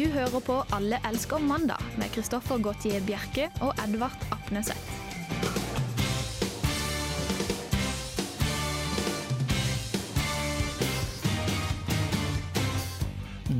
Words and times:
Du 0.00 0.06
hører 0.08 0.40
på 0.40 0.54
Alle 0.72 0.96
elsker 1.04 1.42
mandag 1.44 1.82
med 2.00 2.08
Kristoffer 2.14 2.56
Gautier 2.64 3.02
Bjerke 3.04 3.50
og 3.60 3.74
Edvard 3.82 4.22
Apneseth. 4.32 4.80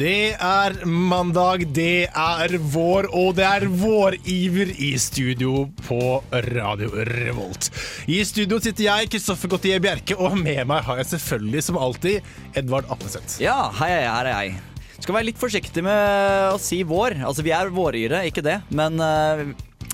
Det 0.00 0.32
er 0.32 0.79
mandag, 0.89 1.66
det 1.77 2.09
er 2.09 2.57
vår, 2.72 3.11
og 3.12 3.36
det 3.36 3.45
er 3.45 3.68
våriver 3.68 4.72
i 4.80 4.95
studio 4.96 5.66
på 5.84 6.00
Radio 6.48 7.04
Revolt. 7.11 7.68
I 8.09 8.22
studio 8.25 8.62
sitter 8.64 8.86
jeg, 8.86 9.12
Kristoffer 9.12 9.52
Gautier 9.59 9.84
Bjerke, 9.84 10.16
og 10.16 10.41
med 10.41 10.64
meg 10.72 10.88
har 10.88 11.04
jeg 11.04 11.12
selvfølgelig, 11.12 11.68
som 11.68 11.84
alltid, 11.84 12.34
Edvard 12.57 12.88
Apneseth. 12.88 13.43
Ja, 13.45 13.66
hei, 13.83 13.93
hei, 13.98 14.05
her 14.09 14.33
er 14.33 14.37
jeg. 14.41 14.70
Skal 15.00 15.16
være 15.16 15.30
litt 15.30 15.40
forsiktig 15.40 15.82
med 15.84 16.52
å 16.52 16.59
si 16.60 16.82
vår. 16.84 17.22
Altså, 17.24 17.45
Vi 17.46 17.54
er 17.56 17.72
våryre, 17.72 18.22
ikke 18.28 18.45
det. 18.45 18.59
Men 18.77 19.00
eh, 19.00 19.45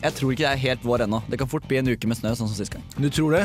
jeg 0.03 0.17
tror 0.19 0.35
ikke 0.35 0.45
det 0.45 0.53
er 0.53 0.65
helt 0.67 0.87
vår 0.87 1.07
ennå. 1.07 1.23
Det 1.31 1.39
kan 1.41 1.51
fort 1.51 1.67
bli 1.71 1.79
en 1.81 1.93
uke 1.95 2.11
med 2.11 2.19
snø, 2.19 2.35
sånn 2.35 2.51
som 2.51 2.59
sist 2.59 2.75
gang. 2.75 2.85
Du 2.99 3.09
tror 3.09 3.39
det? 3.39 3.45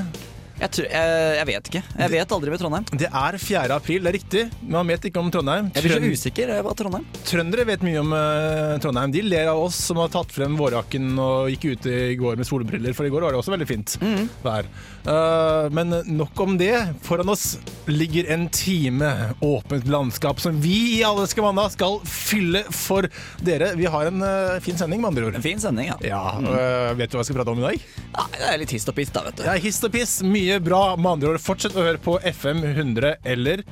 Jeg, 0.62 0.70
tror, 0.76 0.88
jeg, 0.94 1.36
jeg 1.40 1.48
vet 1.50 1.70
ikke. 1.72 1.82
Jeg 1.98 2.14
vet 2.14 2.34
aldri 2.36 2.54
med 2.54 2.62
Trondheim. 2.62 2.86
Det 2.94 3.08
er 3.10 3.38
4. 3.42 3.64
april, 3.76 4.04
det 4.06 4.12
er 4.12 4.18
riktig. 4.20 4.44
Men 4.62 4.76
man 4.78 4.92
vet 4.94 5.08
ikke 5.10 5.22
om 5.24 5.32
Trondheim. 5.34 5.72
Jeg 5.74 5.86
blir 5.88 5.96
så 5.98 6.12
usikker 6.14 6.54
på 6.68 6.76
Trondheim. 6.78 7.08
Trøndere 7.26 7.66
vet 7.72 7.86
mye 7.86 8.02
om 8.04 8.14
uh, 8.14 8.76
Trondheim. 8.84 9.14
De 9.16 9.24
ler 9.26 9.50
av 9.50 9.62
oss 9.64 9.80
som 9.90 9.98
har 10.02 10.12
tatt 10.14 10.34
frem 10.36 10.58
vårjakken 10.60 11.12
og 11.22 11.50
gikk 11.54 11.72
ute 11.74 11.96
i 12.12 12.18
går 12.20 12.38
med 12.38 12.48
solbriller, 12.48 12.94
for 12.98 13.10
i 13.10 13.14
går 13.14 13.26
var 13.26 13.34
det 13.34 13.42
også 13.42 13.56
veldig 13.56 13.70
fint 13.70 13.98
vær. 14.46 14.70
Uh, 15.08 15.66
men 15.74 15.98
nok 16.14 16.46
om 16.46 16.58
det. 16.62 16.76
Foran 17.06 17.34
oss 17.34 17.56
ligger 17.90 18.30
en 18.36 18.46
time 18.54 19.10
åpent 19.42 19.88
landskap 19.90 20.40
som 20.40 20.62
vi 20.62 21.00
i 21.00 21.04
Alle 21.08 21.26
skavanna 21.28 21.66
skal 21.74 21.98
fylle 22.06 22.62
for 22.70 23.10
dere. 23.42 23.74
Vi 23.80 23.90
har 23.90 24.12
en 24.12 24.22
uh, 24.22 24.60
fin 24.62 24.78
sending, 24.78 25.02
med 25.02 25.12
andre 25.12 25.32
ord. 25.32 25.42
En 25.42 25.46
fin 25.46 25.60
sending, 25.62 25.90
ja. 25.90 25.98
Ja, 26.06 26.22
eh, 26.38 26.94
Vet 27.00 27.12
du 27.12 27.18
hva 27.18 27.24
jeg 27.24 27.32
skal 27.32 27.40
prate 27.40 27.54
om 27.54 27.62
i 27.62 27.66
dag? 27.66 27.86
Ja, 28.12 28.26
det 28.36 28.48
er 28.52 28.62
litt 28.62 28.74
hist 28.76 28.90
og 28.92 28.98
piss, 28.98 29.12
da, 29.14 29.24
vet 29.26 29.40
du. 29.40 29.46
Er 29.48 29.62
hist 29.64 29.86
og 29.88 29.94
piss, 29.94 30.20
mye 30.26 30.51
bra. 30.60 30.96
Med 30.98 31.12
andre 31.12 31.32
ord, 31.34 31.42
fortsett 31.42 31.76
å 31.78 31.86
høre 31.86 32.02
på 32.02 32.18
FM 32.28 32.64
100 32.64 33.16
eller 33.24 33.64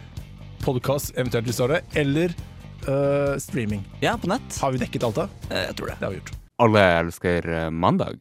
podkast, 0.63 1.11
eventuelt 1.17 1.49
hvis 1.49 1.59
du 1.59 1.63
har 1.65 1.73
det, 1.75 1.81
eller 1.99 2.35
uh, 2.87 3.35
streaming. 3.41 3.83
Ja, 4.03 4.15
på 4.21 4.29
nett. 4.31 4.59
Har 4.61 4.71
vi 4.75 4.81
dekket 4.81 5.03
alt 5.07 5.19
da? 5.19 5.27
Eh, 5.49 5.65
Jeg 5.69 5.75
tror 5.79 5.91
det. 5.91 5.97
Det 5.99 6.07
har 6.07 6.13
vi 6.15 6.21
gjort. 6.21 6.31
Alle 6.59 6.85
elsker 6.99 7.49
eh, 7.55 7.69
mandag. 7.71 8.19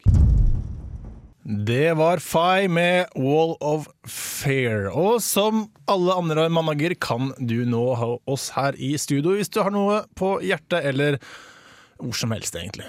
Det 1.48 1.94
var 1.96 2.20
Fay 2.20 2.68
med 2.68 3.06
Wall 3.16 3.54
of 3.64 3.88
Fair. 4.06 4.90
Og 4.92 5.22
som 5.24 5.66
alle 5.88 6.12
andre 6.12 6.48
mandager 6.52 6.92
kan 7.00 7.30
du 7.40 7.62
nå 7.64 7.84
ha 7.96 8.10
oss 8.28 8.50
her 8.56 8.76
i 8.76 8.92
studio 9.00 9.32
hvis 9.38 9.48
du 9.54 9.62
har 9.62 9.72
noe 9.72 10.02
på 10.18 10.34
hjertet 10.44 10.84
eller 10.90 11.16
hvor 11.98 12.14
som 12.14 12.30
helst, 12.34 12.54
egentlig. 12.58 12.86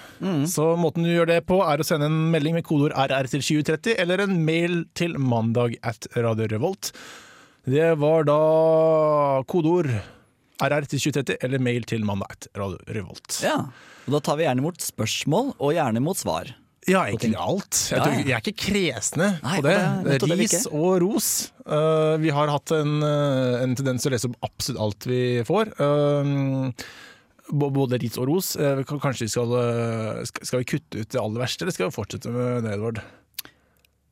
Så 0.52 0.68
måten 0.80 1.04
du 1.06 1.10
gjør 1.10 1.30
det 1.32 1.40
på, 1.50 1.58
er 1.66 1.82
å 1.82 1.86
sende 1.88 2.10
en 2.10 2.20
melding 2.34 2.56
med 2.60 2.66
kodeord 2.68 2.94
RR 2.94 3.30
til 3.32 3.42
2030 3.42 3.98
eller 4.04 4.24
en 4.26 4.38
mail 4.46 4.84
til 4.98 5.18
mandag 5.18 5.76
at 5.82 6.08
Radio 6.18 6.48
Revolt. 6.52 6.92
Det 7.70 7.92
var 8.02 8.24
da 8.30 8.40
kodeord 9.50 9.90
RR 10.60 10.88
til 10.92 11.00
2030 11.10 11.38
eller 11.46 11.62
mail 11.64 11.86
til 11.90 12.06
mandag 12.08 12.34
at 12.38 12.50
Radio 12.60 12.80
Revolt. 12.96 13.42
Ja, 13.46 13.60
og 14.06 14.16
Da 14.16 14.24
tar 14.26 14.40
vi 14.40 14.46
gjerne 14.48 14.64
imot 14.64 14.82
spørsmål, 14.84 15.54
og 15.60 15.76
gjerne 15.76 16.02
imot 16.02 16.18
svar. 16.22 16.54
Ja, 16.90 17.04
egentlig 17.06 17.36
alt. 17.38 17.76
Jeg, 17.92 18.00
tror, 18.02 18.14
jeg 18.24 18.34
er 18.34 18.40
ikke 18.42 18.62
kresne 18.64 19.28
Nei, 19.44 19.58
på 19.60 19.66
det. 19.68 19.76
det 20.24 20.38
Ris 20.40 20.64
og 20.72 20.96
ros. 21.04 21.28
Uh, 21.68 22.16
vi 22.24 22.32
har 22.34 22.50
hatt 22.50 22.72
en, 22.74 22.96
uh, 23.04 23.60
en 23.62 23.76
tendens 23.78 24.02
til 24.02 24.10
å 24.10 24.16
lese 24.16 24.30
opp 24.32 24.48
absolutt 24.48 24.82
alt 24.88 25.08
vi 25.12 25.22
får. 25.46 25.74
B- 25.76 26.72
både 27.50 28.00
ris 28.02 28.18
og 28.22 28.30
ros. 28.30 28.54
Uh, 28.60 28.82
kanskje 28.88 29.28
vi 29.28 29.34
skal, 29.34 29.54
uh, 29.54 30.22
skal 30.26 30.62
vi 30.62 30.70
kutte 30.76 31.04
ut 31.04 31.10
det 31.10 31.22
aller 31.22 31.44
verste, 31.44 31.66
eller 31.66 31.76
skal 31.76 31.90
vi 31.90 31.98
fortsette 31.98 32.34
med 32.34 32.66
det, 32.66 32.76
Edvard? 32.78 33.02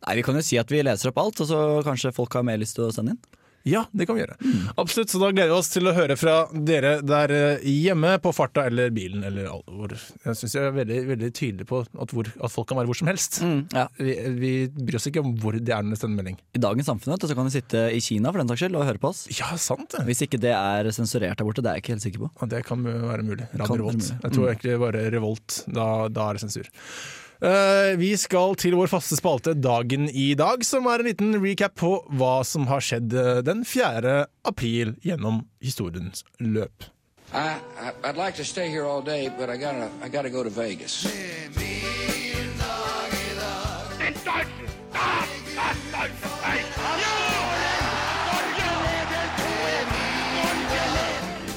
Nei, 0.05 0.15
Vi 0.19 0.23
kan 0.25 0.37
jo 0.37 0.45
si 0.45 0.59
at 0.61 0.71
vi 0.71 0.83
leser 0.85 1.11
opp 1.11 1.21
alt, 1.21 1.41
og 1.43 1.49
så 1.49 1.61
kanskje 1.85 2.15
folk 2.15 2.33
har 2.37 2.45
mer 2.47 2.59
lyst 2.61 2.77
til 2.77 2.87
å 2.87 2.93
sende 2.93 3.15
inn. 3.15 3.43
Ja, 3.67 3.83
det 3.91 4.05
kan 4.07 4.15
vi 4.15 4.23
gjøre. 4.23 4.37
Mm. 4.39 4.67
Absolutt, 4.79 5.11
så 5.11 5.19
Da 5.21 5.31
gleder 5.31 5.51
vi 5.51 5.57
oss 5.57 5.71
til 5.73 5.89
å 5.89 5.93
høre 5.95 6.15
fra 6.19 6.35
dere 6.51 6.97
der 7.03 7.33
uh, 7.33 7.65
hjemme, 7.67 8.13
på 8.23 8.31
farta 8.35 8.67
eller 8.69 8.93
bilen. 8.95 9.25
Eller 9.27 9.49
hvor. 9.49 9.91
Jeg 9.91 10.39
syns 10.39 10.55
jeg 10.55 10.69
er 10.69 10.75
veldig, 10.77 10.99
veldig 11.11 11.31
tydelig 11.35 11.67
på 11.69 11.81
at, 11.83 12.13
hvor, 12.15 12.29
at 12.31 12.53
folk 12.53 12.69
kan 12.69 12.79
være 12.79 12.91
hvor 12.91 12.99
som 13.01 13.11
helst. 13.11 13.41
Ja. 13.75 13.87
Vi, 13.99 14.15
vi 14.37 14.53
bryr 14.77 14.99
oss 14.99 15.09
ikke 15.09 15.23
om 15.23 15.35
hvor 15.41 15.57
det 15.57 15.73
er 15.73 15.83
når 15.83 15.97
det 15.97 16.01
sender 16.01 16.21
melding. 16.21 16.39
I 16.55 16.63
dagens 16.63 16.89
samfunn 16.89 17.17
så 17.17 17.35
kan 17.35 17.49
de 17.49 17.55
sitte 17.57 17.83
i 17.91 18.01
Kina 18.03 18.31
for 18.31 18.41
den 18.41 18.51
saks 18.51 18.63
skyld 18.63 18.79
og 18.79 18.87
høre 18.87 19.03
på 19.03 19.11
oss. 19.11 19.25
Ja, 19.35 19.51
sant 19.61 19.91
det. 19.95 20.05
Hvis 20.07 20.23
ikke 20.25 20.39
det 20.41 20.53
er 20.55 20.91
sensurert 20.95 21.39
der 21.39 21.47
borte, 21.47 21.65
det 21.65 21.73
er 21.73 21.79
jeg 21.79 21.85
ikke 21.85 21.95
helt 21.97 22.07
sikker 22.07 22.25
på. 22.25 22.33
Ja, 22.39 22.51
det 22.55 22.63
kan 22.67 22.83
være 22.87 23.27
mulig. 23.27 23.49
Radio 23.59 23.81
Revolt. 23.83 24.03
Mm. 24.07 24.25
Jeg 24.25 24.37
tror 24.37 24.51
egentlig 24.51 24.81
bare 24.85 25.07
Revolt. 25.13 25.61
Da, 25.67 25.87
da 26.13 26.29
er 26.29 26.37
det 26.37 26.45
sensur. 26.45 26.71
Eh, 27.41 27.93
vi 27.97 28.15
skal 28.17 28.55
til 28.57 28.73
vår 28.73 28.89
faste 28.89 29.17
spalte 29.19 29.53
Dagen 29.53 30.07
i 30.09 30.31
dag, 30.37 30.63
som 30.65 30.87
er 30.89 31.03
en 31.03 31.09
liten 31.11 31.35
recap 31.37 31.75
på 31.77 31.91
hva 32.17 32.39
som 32.47 32.65
har 32.65 32.81
skjedd 32.81 33.13
eh, 33.13 33.41
den 33.45 33.61
4. 33.61 34.23
april 34.49 34.95
gjennom 35.05 35.43
historiens 35.61 36.25
løp. 36.41 36.89
I, 37.33 37.59
I 37.77 37.91
I'd 38.07 38.17
like 38.17 38.35
to 38.37 38.45
stay 38.45 38.69
here 38.69 38.85
all 38.85 39.01
day, 39.01 39.29
but 39.29 39.49
I 39.49 39.57
gotta 39.57 39.89
I 40.01 40.09
gotta 40.09 40.29
go 40.29 40.43
to 40.43 40.49
Vegas. 40.49 41.05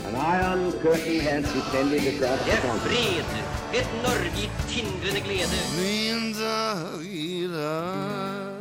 An 0.04 0.16
iron 0.16 0.72
curtain 0.82 1.20
has 1.20 1.44
descended 1.52 2.14
across 2.14 2.44
the 2.44 2.56
continent. 2.66 3.59
Et 3.70 3.91
Norge 4.03 4.31
i 4.34 4.48
tindrende 4.66 5.20
glede. 5.22 5.58
Min 5.78 6.32
dag 6.34 7.04
i 7.06 7.47
dag. 7.53 8.56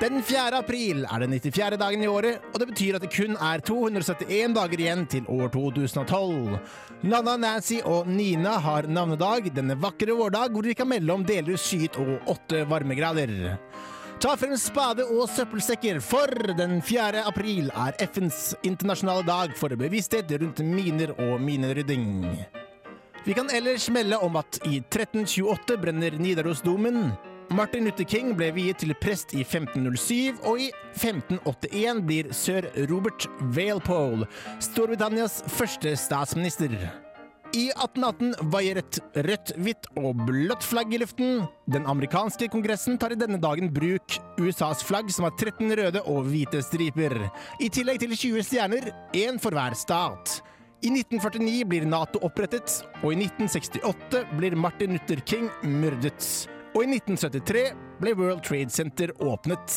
Den 0.00 0.22
4. 0.26 0.56
april 0.58 1.04
er 1.04 1.22
den 1.22 1.36
94. 1.36 1.76
dagen 1.78 2.02
i 2.02 2.08
året, 2.10 2.40
og 2.54 2.58
det 2.58 2.70
betyr 2.72 2.96
at 2.96 3.04
det 3.04 3.12
kun 3.12 3.36
er 3.36 3.60
271 3.62 4.56
dager 4.56 4.80
igjen 4.80 5.04
til 5.12 5.28
år 5.28 5.52
2012. 5.52 6.56
Nanna, 7.04 7.36
Nancy 7.36 7.78
og 7.84 8.08
Nina 8.08 8.56
har 8.64 8.88
navnedag 8.88 9.52
denne 9.54 9.76
vakre 9.78 10.16
vårdag 10.16 10.56
hvor 10.56 10.64
de 10.66 10.74
kan 10.74 10.88
melde 10.88 11.12
om 11.14 11.26
delvis 11.28 11.68
skyet 11.68 12.00
og 12.00 12.32
åtte 12.32 12.64
varmegrader. 12.70 13.60
Ta 14.22 14.36
frem 14.38 14.52
spade 14.54 15.02
og 15.10 15.24
søppelsekker, 15.34 15.96
for 15.98 16.30
den 16.54 16.76
4. 16.86 17.24
april 17.26 17.72
er 17.74 17.96
FNs 18.06 18.52
internasjonale 18.62 19.24
dag 19.26 19.56
for 19.58 19.74
bevissthet 19.74 20.30
rundt 20.38 20.62
miner 20.62 21.10
og 21.24 21.40
minerydding. 21.42 22.06
Vi 23.26 23.34
kan 23.34 23.50
ellers 23.50 23.88
melde 23.90 24.20
om 24.22 24.38
at 24.38 24.60
i 24.62 24.78
1328 24.78 25.74
brenner 25.82 26.14
Nidarosdomen. 26.22 27.10
Martin 27.50 27.90
Luther 27.90 28.06
King 28.06 28.36
ble 28.38 28.52
viet 28.54 28.78
til 28.78 28.94
prest 29.02 29.34
i 29.34 29.42
1507, 29.42 30.38
og 30.46 30.68
i 30.68 30.70
1581 30.94 32.06
blir 32.06 32.30
sir 32.30 32.70
Robert 32.92 33.26
Walpole 33.58 34.30
Storbritannias 34.62 35.42
første 35.50 35.96
statsminister. 35.98 36.78
I 37.52 37.66
1818 37.68 38.48
vaier 38.48 38.78
et 38.80 38.98
rødt, 39.26 39.50
hvitt 39.60 39.88
og 40.00 40.22
blått 40.24 40.64
flagg 40.64 40.94
i 40.96 41.00
luften. 41.02 41.42
Den 41.68 41.84
amerikanske 41.90 42.48
kongressen 42.52 42.96
tar 42.96 43.12
i 43.12 43.18
denne 43.20 43.36
dagen 43.42 43.68
bruk 43.74 44.16
USAs 44.40 44.80
flagg, 44.88 45.10
som 45.12 45.26
har 45.28 45.34
13 45.36 45.74
røde 45.76 46.00
og 46.08 46.30
hvite 46.30 46.62
striper. 46.64 47.12
I 47.60 47.68
tillegg 47.68 48.00
til 48.00 48.16
20 48.16 48.46
stjerner, 48.48 48.88
én 49.12 49.36
for 49.42 49.52
hver 49.52 49.76
stat. 49.76 50.38
I 50.80 50.94
1949 50.96 51.68
blir 51.68 51.84
Nato 51.84 52.22
opprettet, 52.24 52.78
og 53.02 53.12
i 53.12 53.20
1968 53.20 54.24
blir 54.38 54.56
Martin 54.56 54.96
Luther 54.96 55.20
King 55.20 55.52
myrdet. 55.62 56.24
Og 56.72 56.86
i 56.86 56.96
1973 56.96 57.68
ble 58.00 58.16
World 58.16 58.40
Trade 58.48 58.72
Center 58.72 59.12
åpnet. 59.20 59.76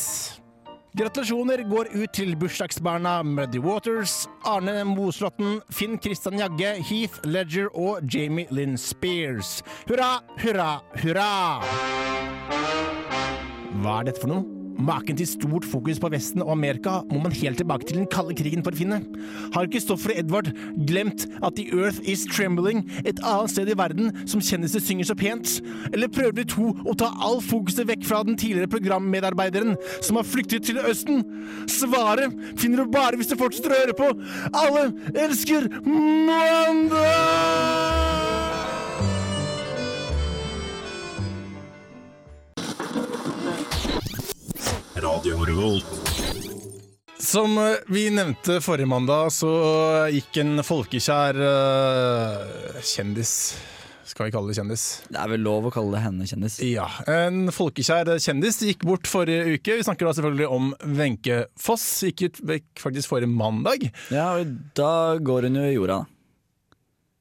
Gratulasjoner 0.96 1.60
går 1.68 1.90
ut 1.92 2.12
til 2.16 2.30
bursdagsbarna 2.40 3.18
Muddy 3.28 3.60
Waters, 3.60 4.22
Arne 4.48 4.78
Moslåtten, 4.88 5.58
Finn 5.68 5.98
Christian 6.00 6.40
Jagge, 6.40 6.72
Heath 6.88 7.20
Ledger 7.28 7.68
og 7.76 8.00
Jamie 8.14 8.48
Lynn 8.48 8.78
Spears. 8.80 9.58
Hurra, 9.90 10.22
hurra, 10.40 10.70
hurra! 11.02 11.30
Hva 13.76 14.00
er 14.00 14.08
dette 14.08 14.24
for 14.24 14.32
noe? 14.32 14.55
Maken 14.78 15.16
til 15.16 15.26
stort 15.28 15.64
fokus 15.64 15.98
på 16.00 16.08
Vesten 16.12 16.42
og 16.44 16.52
Amerika 16.52 17.00
må 17.10 17.18
man 17.22 17.32
helt 17.32 17.56
tilbake 17.56 17.86
til 17.88 17.96
den 17.96 18.08
kalde 18.12 18.34
krigen 18.36 18.64
for 18.64 18.76
å 18.76 18.78
finne. 18.78 18.98
Har 19.54 19.68
Kristoffer 19.72 20.12
og 20.12 20.18
Edvard 20.20 20.50
glemt 20.88 21.26
at 21.40 21.56
The 21.56 21.64
Earth 21.72 22.00
Is 22.04 22.26
Trembling, 22.28 22.84
et 23.04 23.20
annet 23.24 23.50
sted 23.54 23.68
i 23.72 23.78
verden 23.78 24.12
som 24.28 24.40
kjendiser 24.44 24.80
synger 24.84 25.08
så 25.08 25.16
pent? 25.18 25.62
Eller 25.92 26.12
prøver 26.12 26.36
de 26.40 26.44
to 26.52 26.74
å 26.84 26.96
ta 26.98 27.08
all 27.16 27.40
fokuset 27.44 27.88
vekk 27.88 28.04
fra 28.08 28.22
den 28.26 28.36
tidligere 28.36 28.72
programmedarbeideren 28.76 29.76
som 30.00 30.16
har 30.20 30.28
flyktet 30.28 30.68
til 30.68 30.82
Østen? 30.82 31.24
Svaret 31.72 32.36
finner 32.60 32.84
du 32.84 32.92
bare 32.92 33.16
hvis 33.16 33.32
du 33.32 33.36
fortsetter 33.40 33.72
å 33.72 33.80
høre 33.80 33.96
på 33.96 34.08
Alle 34.56 34.92
elsker 35.26 35.62
mandag! 35.86 36.96
Som 47.22 47.58
eh, 47.58 47.76
vi 47.86 48.08
nevnte 48.10 48.58
forrige 48.64 48.88
mandag, 48.90 49.30
så 49.30 49.50
gikk 50.10 50.40
en 50.42 50.62
folkekjær 50.66 51.38
uh, 51.38 52.80
kjendis 52.82 53.34
Skal 54.10 54.26
vi 54.26 54.34
kalle 54.34 54.50
det 54.50 54.56
kjendis? 54.58 54.86
Det 55.06 55.20
er 55.22 55.30
vel 55.30 55.44
lov 55.46 55.68
å 55.68 55.72
kalle 55.74 55.94
det 55.94 56.02
henne 56.08 56.26
kjendis. 56.26 56.58
Ja. 56.66 56.88
En 57.06 57.52
folkekjær 57.54 58.16
kjendis 58.18 58.58
gikk 58.66 58.82
bort 58.88 59.06
forrige 59.06 59.54
uke. 59.54 59.78
Vi 59.78 59.86
snakker 59.86 60.10
da 60.10 60.16
selvfølgelig 60.18 60.50
om 60.58 60.74
Wenche 60.98 61.38
Foss. 61.54 61.86
Gikk 62.08 62.26
ut 62.26 62.42
faktisk 62.82 63.14
forrige 63.14 63.30
mandag. 63.30 63.86
Ja, 64.10 64.32
og 64.40 64.58
da 64.74 65.14
går 65.22 65.46
hun 65.46 65.60
jo 65.60 65.68
i 65.70 65.76
jorda. 65.76 66.02
da. 66.02 66.12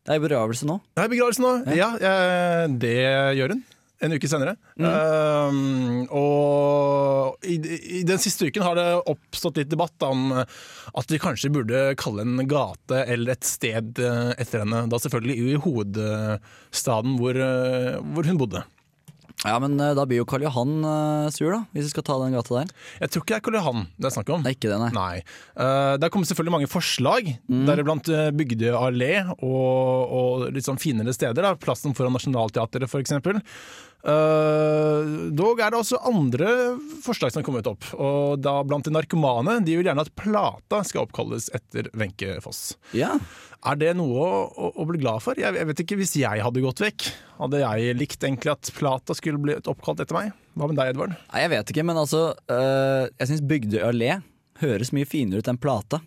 Det 0.05 0.17
er 0.17 0.25
begravelse 0.25 0.69
nå. 0.69 0.81
Det 0.97 1.05
er 1.05 1.13
begravelse 1.13 1.45
nå. 1.45 1.55
Ja, 1.77 1.93
ja 2.01 2.17
det 2.81 2.97
gjør 3.37 3.55
hun. 3.57 3.65
En 4.03 4.11
uke 4.11 4.27
senere. 4.27 4.57
Um, 4.75 6.03
og 6.11 7.45
i, 7.47 7.55
i 7.99 8.01
den 8.07 8.19
siste 8.19 8.49
uken 8.49 8.65
har 8.65 8.75
det 8.75 8.87
oppstått 9.07 9.61
litt 9.61 9.71
debatt 9.71 10.03
om 10.03 10.33
at 10.35 11.11
vi 11.11 11.19
kanskje 11.21 11.51
burde 11.53 11.81
kalle 11.99 12.25
en 12.25 12.43
gate 12.49 13.03
eller 13.05 13.35
et 13.35 13.47
sted 13.47 13.99
eh, 14.01 14.31
etter 14.39 14.63
henne. 14.63 14.85
Da 14.91 14.99
selvfølgelig 15.01 15.35
i 15.35 15.59
hovedstaden 15.65 17.17
hvor, 17.19 17.39
eh, 17.39 17.97
hvor 18.15 18.29
hun 18.29 18.39
bodde. 18.41 18.63
Ja, 19.45 19.59
men 19.61 19.77
eh, 19.79 19.93
da 19.97 20.05
blir 20.09 20.21
jo 20.21 20.27
Karl 20.29 20.45
Johan 20.47 20.75
eh, 20.81 21.27
sur, 21.35 21.51
da, 21.53 21.61
hvis 21.75 21.87
vi 21.87 21.93
skal 21.93 22.05
ta 22.07 22.17
den 22.21 22.35
gata 22.35 22.59
der. 22.61 22.73
Jeg 23.03 23.13
tror 23.13 23.23
ikke 23.23 23.33
det 23.33 23.37
er 23.37 23.45
Karl 23.47 23.59
Johan 23.59 23.85
det 23.95 24.09
er 24.09 24.15
snakk 24.17 24.31
om. 24.33 24.45
Det 24.45 24.51
er 24.51 24.57
ikke 24.57 24.71
det, 24.71 24.79
nei. 24.81 24.91
Nei. 24.95 25.17
Eh, 25.53 25.93
det 25.99 26.07
har 26.07 26.13
kommet 26.13 26.31
selvfølgelig 26.31 26.55
mange 26.57 26.71
forslag, 26.71 27.31
deriblant 27.69 28.09
Bygdøyallé 28.09 28.43
Bygdøy 28.45 28.75
allé 28.79 29.11
og, 29.35 30.15
og 30.19 30.45
litt 30.55 30.67
sånn 30.67 30.81
finere 30.81 31.13
steder. 31.15 31.45
Da. 31.45 31.55
Plassen 31.61 31.95
foran 31.97 32.15
Nationaltheatret 32.15 32.89
f.eks. 32.89 33.15
Uh, 34.05 35.31
dog 35.33 35.57
er 35.63 35.73
det 35.73 35.79
også 35.79 35.97
andre 36.05 36.49
forslag 37.01 37.33
som 37.33 37.41
har 37.41 37.47
kommet 37.47 37.69
opp. 37.69 37.87
Og 37.97 38.37
da 38.43 38.59
Blant 38.65 38.85
de 38.85 38.93
narkomane 38.93 39.57
de 39.65 39.79
vil 39.79 39.89
gjerne 39.89 40.05
at 40.05 40.13
Plata 40.17 40.83
skal 40.85 41.07
oppkalles 41.07 41.49
etter 41.57 41.89
Wenche 41.97 42.37
Foss. 42.45 42.75
Ja. 42.97 43.15
Er 43.65 43.79
det 43.81 43.95
noe 43.97 44.21
å, 44.21 44.41
å, 44.45 44.71
å 44.77 44.85
bli 44.85 45.01
glad 45.01 45.23
for? 45.25 45.37
Jeg, 45.41 45.57
jeg 45.57 45.69
vet 45.71 45.81
ikke, 45.81 45.97
Hvis 45.97 46.15
jeg 46.21 46.43
hadde 46.45 46.61
gått 46.61 46.83
vekk, 46.83 47.07
hadde 47.39 47.63
jeg 47.63 47.97
likt 47.97 48.21
egentlig 48.21 48.53
at 48.53 48.73
Plata 48.77 49.17
skulle 49.17 49.41
bli 49.41 49.57
oppkalt 49.57 50.03
etter 50.05 50.17
meg? 50.17 50.35
Hva 50.55 50.69
med 50.69 50.77
deg, 50.77 50.93
Edvard? 50.93 51.15
Nei, 51.31 51.41
jeg 51.43 51.53
vet 51.55 51.73
ikke, 51.73 51.87
men 51.89 51.99
altså 51.99 52.27
uh, 52.37 53.05
Jeg 53.17 53.31
syns 53.31 53.45
Bygdøy 53.49 53.81
allé 53.89 54.11
høres 54.61 54.93
mye 54.95 55.07
finere 55.09 55.41
ut 55.41 55.49
enn 55.51 55.59
Plata. 55.59 55.99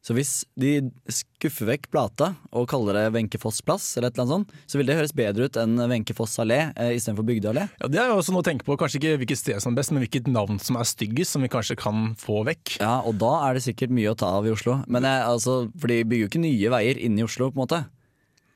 Så 0.00 0.14
hvis 0.16 0.30
de 0.56 0.78
skuffer 1.12 1.68
vekk 1.68 1.90
Plata 1.92 2.30
og 2.56 2.64
kaller 2.70 2.96
det 2.96 3.02
Wenche 3.12 3.40
Foss 3.40 3.58
plass, 3.60 3.84
eller 3.98 4.08
et 4.08 4.16
eller 4.16 4.24
annet 4.24 4.48
sånt, 4.48 4.54
så 4.70 4.80
vil 4.80 4.88
det 4.88 4.96
høres 4.96 5.12
bedre 5.16 5.48
ut 5.50 5.58
enn 5.60 5.76
Wenche 5.92 6.16
Foss 6.16 6.38
allé 6.40 6.60
eh, 6.72 6.94
istedenfor 6.96 7.26
Bygdøy 7.28 7.50
allé. 7.52 7.66
Ja, 7.82 7.90
Det 7.92 8.00
er 8.00 8.08
jo 8.08 8.16
også 8.22 8.32
noe 8.32 8.40
å 8.40 8.48
tenke 8.48 8.64
på. 8.64 8.78
Kanskje 8.80 8.96
ikke 9.00 9.18
hvilket 9.20 9.42
sted 9.42 9.60
som 9.60 9.74
er 9.74 9.82
best, 9.82 9.92
men 9.92 10.00
hvilket 10.04 10.30
navn 10.32 10.56
som 10.62 10.80
er 10.80 10.88
styggest, 10.88 11.36
som 11.36 11.44
vi 11.44 11.52
kanskje 11.52 11.76
kan 11.80 12.14
få 12.20 12.40
vekk. 12.48 12.78
Ja, 12.80 13.00
og 13.04 13.20
da 13.20 13.34
er 13.48 13.58
det 13.58 13.64
sikkert 13.68 13.92
mye 13.92 14.14
å 14.14 14.16
ta 14.16 14.32
av 14.38 14.48
i 14.48 14.54
Oslo. 14.54 14.78
Men 14.88 15.04
jeg, 15.04 15.26
altså, 15.28 15.60
For 15.76 15.92
de 15.92 16.00
bygger 16.08 16.24
jo 16.24 16.32
ikke 16.32 16.44
nye 16.46 16.72
veier 16.72 17.00
inne 17.04 17.20
i 17.20 17.28
Oslo, 17.28 17.50
på 17.52 17.60
en 17.60 17.64
måte. 17.66 17.84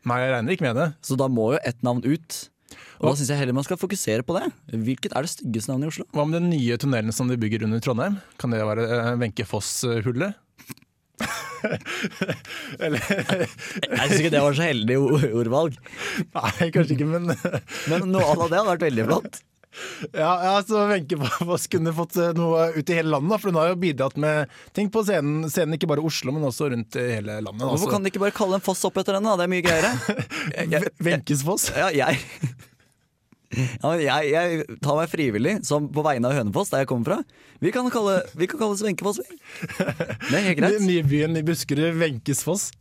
Nei, 0.09 0.19
jeg 0.25 0.33
regner 0.33 0.57
ikke 0.57 0.69
med 0.71 0.81
det. 0.81 0.89
Så 1.05 1.17
da 1.21 1.29
må 1.33 1.53
jo 1.55 1.61
ett 1.65 1.85
navn 1.85 2.01
ut. 2.05 2.41
Og 3.01 3.11
da 3.11 3.13
syns 3.19 3.31
jeg 3.31 3.39
heller 3.39 3.57
man 3.57 3.67
skal 3.67 3.79
fokusere 3.81 4.25
på 4.27 4.37
det. 4.39 4.49
Hvilket 4.73 5.13
er 5.13 5.27
det 5.27 5.33
styggeste 5.35 5.73
navnet 5.73 5.91
i 5.91 5.93
Oslo? 5.93 6.07
Hva 6.17 6.25
med 6.29 6.41
den 6.41 6.51
nye 6.55 6.79
tunnelen 6.81 7.15
som 7.15 7.29
de 7.29 7.37
bygger 7.41 7.67
under 7.67 7.83
Trondheim? 7.85 8.17
Kan 8.41 8.55
det 8.55 8.65
være 8.65 8.87
eh, 8.89 9.13
Wenche 9.21 9.47
Foss-hullet? 9.49 10.41
Eller 12.85 13.01
Jeg 13.01 14.05
syns 14.09 14.19
ikke 14.19 14.35
det 14.35 14.43
var 14.45 14.57
så 14.59 14.67
heldig 14.67 14.99
ordvalg. 15.31 15.77
Nei, 16.35 16.71
kanskje 16.75 16.99
ikke, 16.99 17.09
men 17.09 17.33
Men 17.91 18.09
noe 18.13 18.27
av 18.35 18.47
det 18.49 18.59
hadde 18.59 18.71
vært 18.73 18.87
veldig 18.89 19.07
flott. 19.11 19.41
Ja, 20.13 20.33
ja 20.45 20.59
så 20.67 20.85
Wenche 20.87 21.19
Foss 21.19 21.67
kunne 21.71 21.95
fått 21.97 22.19
eh, 22.21 22.35
noe 22.39 22.69
ut 22.77 22.91
i 22.91 22.99
hele 22.99 23.15
landet, 23.17 23.41
for 23.41 23.51
hun 23.51 23.59
har 23.59 23.73
jo 23.73 23.81
bidratt 23.83 24.19
med 24.21 24.53
ting 24.77 24.91
på 24.93 25.03
scenen, 25.07 25.49
scenen 25.51 25.79
ikke 25.79 25.89
bare 25.91 26.05
i 26.05 26.07
Oslo, 26.11 26.35
men 26.35 26.47
også 26.47 26.71
rundt 26.75 26.99
i 27.01 27.09
hele 27.17 27.41
landet. 27.41 27.65
Hvorfor 27.65 27.97
kan 27.97 28.05
de 28.05 28.13
ikke 28.13 28.23
bare 28.23 28.37
kalle 28.37 28.61
en 28.61 28.65
foss 28.65 28.85
opp 28.87 29.01
etter 29.03 29.19
henne? 29.19 29.35
Det 29.41 29.49
er 29.49 29.55
mye 29.55 29.67
greiere. 29.67 30.87
Wenches 31.09 31.43
Foss? 31.47 31.71
Ja, 31.75 31.91
jeg 31.95 32.23
ja, 33.55 33.93
jeg, 34.01 34.31
jeg 34.35 34.79
tar 34.85 34.99
meg 34.99 35.11
frivillig 35.13 35.55
som 35.67 35.87
på 35.93 36.05
vegne 36.07 36.31
av 36.31 36.37
Hønefoss, 36.39 36.73
der 36.73 36.85
jeg 36.85 36.91
kommer 36.91 37.11
fra. 37.11 37.19
Vi 37.65 37.73
kan 37.75 37.89
kalle, 37.93 38.19
vi 38.37 38.49
kan 38.51 38.61
kalle 38.61 38.79
Svenkefoss, 38.81 39.21
vi. 39.23 39.39
Det 39.79 40.35
er 40.35 40.47
helt 40.51 40.59
greit. 40.59 40.79
Den 40.79 40.89
nye 40.91 41.05
byen 41.07 41.39
i 41.41 41.45
Buskerud, 41.47 41.95
Venkesfoss. 42.01 42.71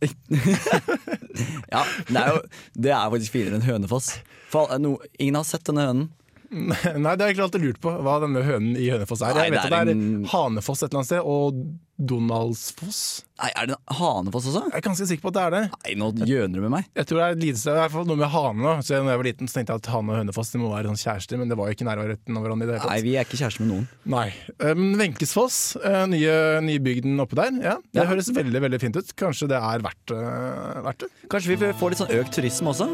Ja, 1.74 1.80
det 2.06 2.20
er 2.20 2.28
jo 2.30 2.42
det 2.78 2.90
er 2.94 3.08
faktisk 3.10 3.34
finere 3.34 3.58
enn 3.58 3.64
Hønefoss. 3.66 4.12
For 4.52 4.70
no, 4.78 4.92
ingen 5.18 5.34
har 5.40 5.46
sett 5.48 5.64
denne 5.66 5.88
hønen. 5.88 6.04
Nei, 6.54 7.14
det 7.16 7.24
har 7.24 7.28
jeg 7.30 7.36
ikke 7.36 7.46
alltid 7.48 7.62
lurt 7.64 7.80
på, 7.82 7.90
hva 8.04 8.18
denne 8.22 8.42
hønen 8.46 8.76
i 8.76 8.90
Hønefoss 8.92 9.22
er. 9.24 9.34
Nei, 9.34 9.46
Jeg 9.48 9.52
vet 9.56 9.62
det 9.62 9.72
at 9.72 9.80
er 9.80 9.84
det 9.88 9.94
er 9.94 9.98
en- 9.98 10.24
Hanefoss 10.30 10.82
et 10.84 10.90
eller 10.92 11.00
annet 11.00 11.10
sted, 11.10 11.22
og 11.24 11.64
Donaldsfoss. 11.94 13.00
Nei, 13.38 13.50
Er 13.54 13.66
det 13.70 13.76
Hanefoss 13.98 14.46
også? 14.50 14.62
Jeg 14.70 14.78
er 14.78 14.84
ganske 14.84 15.06
sikker 15.06 15.22
på 15.22 15.30
at 15.30 15.36
det 15.36 15.42
er 15.44 15.50
det. 15.54 15.62
Nei, 15.84 15.94
nå 16.00 16.08
gjøner 16.26 16.54
du 16.58 16.60
med 16.64 16.70
meg. 16.74 16.86
Jeg 16.98 17.06
tror 17.06 17.18
det 17.20 17.24
er 17.26 17.34
et 17.36 17.42
lidelse, 17.44 17.70
i 17.70 17.78
hvert 17.78 17.94
fall 17.94 18.06
noe 18.08 18.18
med 18.18 18.30
hane. 18.34 18.62
da. 18.66 18.72
Så 18.82 18.98
når 18.98 19.10
jeg 19.14 19.20
var 19.22 19.28
liten, 19.28 19.46
så 19.50 19.54
tenkte 19.58 19.74
jeg 19.76 19.82
at 19.84 19.90
Hane 19.94 20.10
og 20.14 20.18
Hønefoss 20.20 20.50
de 20.54 20.58
må 20.62 20.70
være 20.72 20.90
sånn 20.90 21.00
kjærester, 21.04 21.38
men 21.38 21.48
det 21.52 21.58
var 21.58 21.70
jo 21.70 21.76
ikke 21.78 21.86
nærheten 21.88 22.36
av 22.38 22.42
hverandre 22.46 22.66
i 22.66 22.70
det 22.72 22.80
hele 22.82 22.90
Nei, 22.90 23.00
vi 23.06 23.14
er 23.18 23.24
ikke 23.28 23.38
kjærester 23.42 23.64
med 23.64 23.70
noen. 23.74 23.86
Nei. 24.14 24.26
Eh, 24.58 24.74
Men 24.74 24.98
Venkesfoss, 24.98 25.58
eh, 25.84 26.06
nye, 26.10 26.34
nye 26.66 26.78
bygden 26.82 27.18
oppe 27.22 27.34
der, 27.38 27.50
ja, 27.62 27.76
det 27.92 28.02
Ja. 28.02 28.06
høres 28.10 28.30
veldig 28.34 28.60
veldig 28.66 28.80
fint 28.80 28.96
ut. 28.96 29.14
Kanskje 29.16 29.48
det 29.48 29.58
er 29.62 29.78
verdt, 29.86 30.10
eh, 30.10 30.82
verdt 30.82 30.98
det? 30.98 31.10
Kanskje 31.30 31.56
vi 31.56 31.72
får 31.72 31.90
litt 31.90 31.98
sånn 32.02 32.14
økt 32.20 32.32
turisme 32.34 32.68
også? 32.74 32.90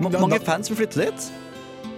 Mange 0.00 0.40
fans 0.46 0.68
vil 0.70 0.78
flytte 0.86 1.02
dit. 1.06 1.30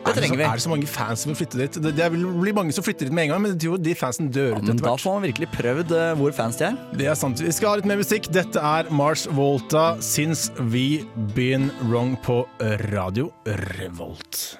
Er 0.00 0.14
Det 0.14 0.22
trenger 0.22 0.38
vi. 0.40 0.44
er 0.48 0.58
det 0.58 0.62
så 0.64 0.70
mange 0.72 0.86
fans 0.90 1.20
som 1.24 1.30
vil 1.32 1.36
flytte 1.42 1.58
dit? 1.60 1.78
Det, 1.84 1.92
det 1.96 2.08
blir 2.12 2.54
mange 2.56 2.72
som 2.72 2.84
flytter 2.86 3.06
dit 3.08 3.14
med 3.14 3.24
en 3.28 3.32
gang, 3.34 3.42
men 3.44 3.52
det 3.56 3.66
er 3.66 3.70
jo 3.72 3.76
de 3.80 3.94
fansen 3.94 4.30
dør 4.32 4.54
Ja, 4.54 4.58
ut 4.58 4.64
men 4.64 4.76
etter 4.78 4.88
da 4.88 4.94
får 4.96 5.18
man 5.18 5.26
virkelig 5.28 5.48
prøvd 5.54 5.92
uh, 5.96 6.14
hvor 6.20 6.32
fans 6.36 6.56
de 6.60 6.64
er. 6.70 6.78
Det 6.96 7.06
er 7.12 7.14
sant. 7.20 7.40
Vi 7.44 7.52
skal 7.52 7.74
ha 7.74 7.80
litt 7.82 7.88
mer 7.90 8.00
musikk. 8.00 8.30
Dette 8.32 8.58
er 8.60 8.90
Mars 8.90 9.26
Volta, 9.30 9.96
'Since 10.00 10.50
We 10.72 11.04
Been 11.36 11.70
Wrong' 11.90 12.16
på 12.24 12.42
Radio 12.90 13.30
Revolt. 13.46 14.58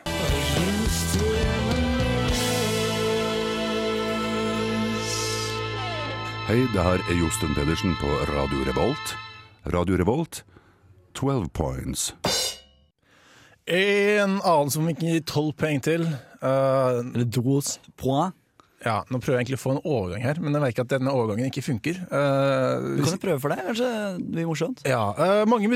Hei, 6.51 6.59
det 6.75 6.83
her 6.83 6.99
er 7.07 7.19
Josten 7.21 7.53
Pedersen 7.55 7.93
på 8.01 8.09
Radio 8.33 8.65
Revolt. 8.67 9.13
Radio 9.71 9.97
Revolt, 10.01 10.43
12 11.15 11.49
points. 11.55 12.09
En 13.69 14.39
annen 14.41 14.71
som 14.73 14.87
vi 14.87 14.95
ikke 14.97 15.11
gir 15.15 15.25
tolv 15.29 15.55
poeng 15.61 15.81
til. 15.85 16.07
Uh, 16.41 17.01
Eller 17.13 17.27
dos 17.29 17.79
point. 18.01 18.33
ja, 18.81 19.03
nå 19.13 19.19
prøver 19.21 19.37
jeg 19.37 19.45
egentlig 19.45 19.59
å 19.59 19.61
få 19.61 19.73
en 19.75 19.83
overgang 19.85 20.23
her, 20.25 20.39
men 20.41 20.55
jeg 20.57 20.63
merker 20.63 20.87
at 20.87 20.93
denne 20.95 21.13
overgangen 21.13 21.51
ikke 21.51 21.61
funker. 21.67 21.99
Uh, 22.09 22.97
Du 22.97 23.03
kan 23.05 23.13
jo 23.13 23.21
prøve 23.21 23.41
for 23.43 23.53
deg, 23.53 23.61
Kanskje 23.67 23.91
det 24.17 24.31
blir 24.33 24.47
morsomt. 24.49 24.81
ja, 24.89 25.03
uh, 25.19 25.45
mange 25.45 25.69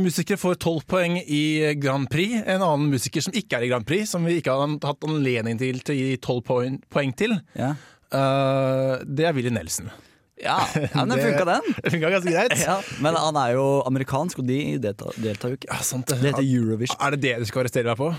musikere 0.00 0.40
får 0.40 0.56
tolv 0.64 0.86
poeng 0.88 1.18
i 1.20 1.74
Grand 1.76 2.08
Prix. 2.08 2.40
En 2.48 2.64
annen 2.64 2.88
musiker 2.88 3.20
som 3.20 3.36
ikke 3.36 3.58
er 3.60 3.66
i 3.66 3.68
Grand 3.68 3.84
Prix, 3.84 4.08
som 4.08 4.24
vi 4.24 4.38
ikke 4.40 4.56
har 4.56 4.64
hatt 4.88 5.04
anledning 5.04 5.60
til 5.60 5.80
til 5.84 5.94
å 5.94 5.98
gi 6.00 6.16
tolv 6.24 6.42
poeng, 6.48 6.80
poeng 6.88 7.12
til, 7.20 7.36
Ja, 7.54 7.74
uh, 8.16 9.04
det 9.04 9.28
er 9.28 9.36
Willy 9.36 9.52
Nelson. 9.52 9.92
Ja, 10.42 10.56
ja 10.74 11.04
men 11.04 11.14
Det- 11.16 11.24
funka, 11.26 11.44
den. 11.48 11.68
Det 11.84 11.92
funka 11.94 12.10
ganske 12.16 12.32
greit. 12.34 12.56
Ja, 12.62 12.78
men 13.04 13.16
han 13.18 13.38
er 13.42 13.54
jo 13.56 13.66
amerikansk, 13.88 14.40
og 14.42 14.48
de 14.50 14.58
deltar, 14.82 15.14
deltar 15.22 15.52
jo 15.54 15.60
ikke. 15.60 15.70
Ja, 15.72 15.78
sant 15.86 16.06
det. 16.10 16.20
Det 16.22 16.32
heter 16.34 16.46
Eurovision. 16.48 16.98
Er 17.00 17.16
det 17.16 17.22
det 17.26 17.36
du 17.42 17.48
skal 17.50 17.64
arrestere 17.66 17.90
meg 17.92 18.00
på? 18.00 18.10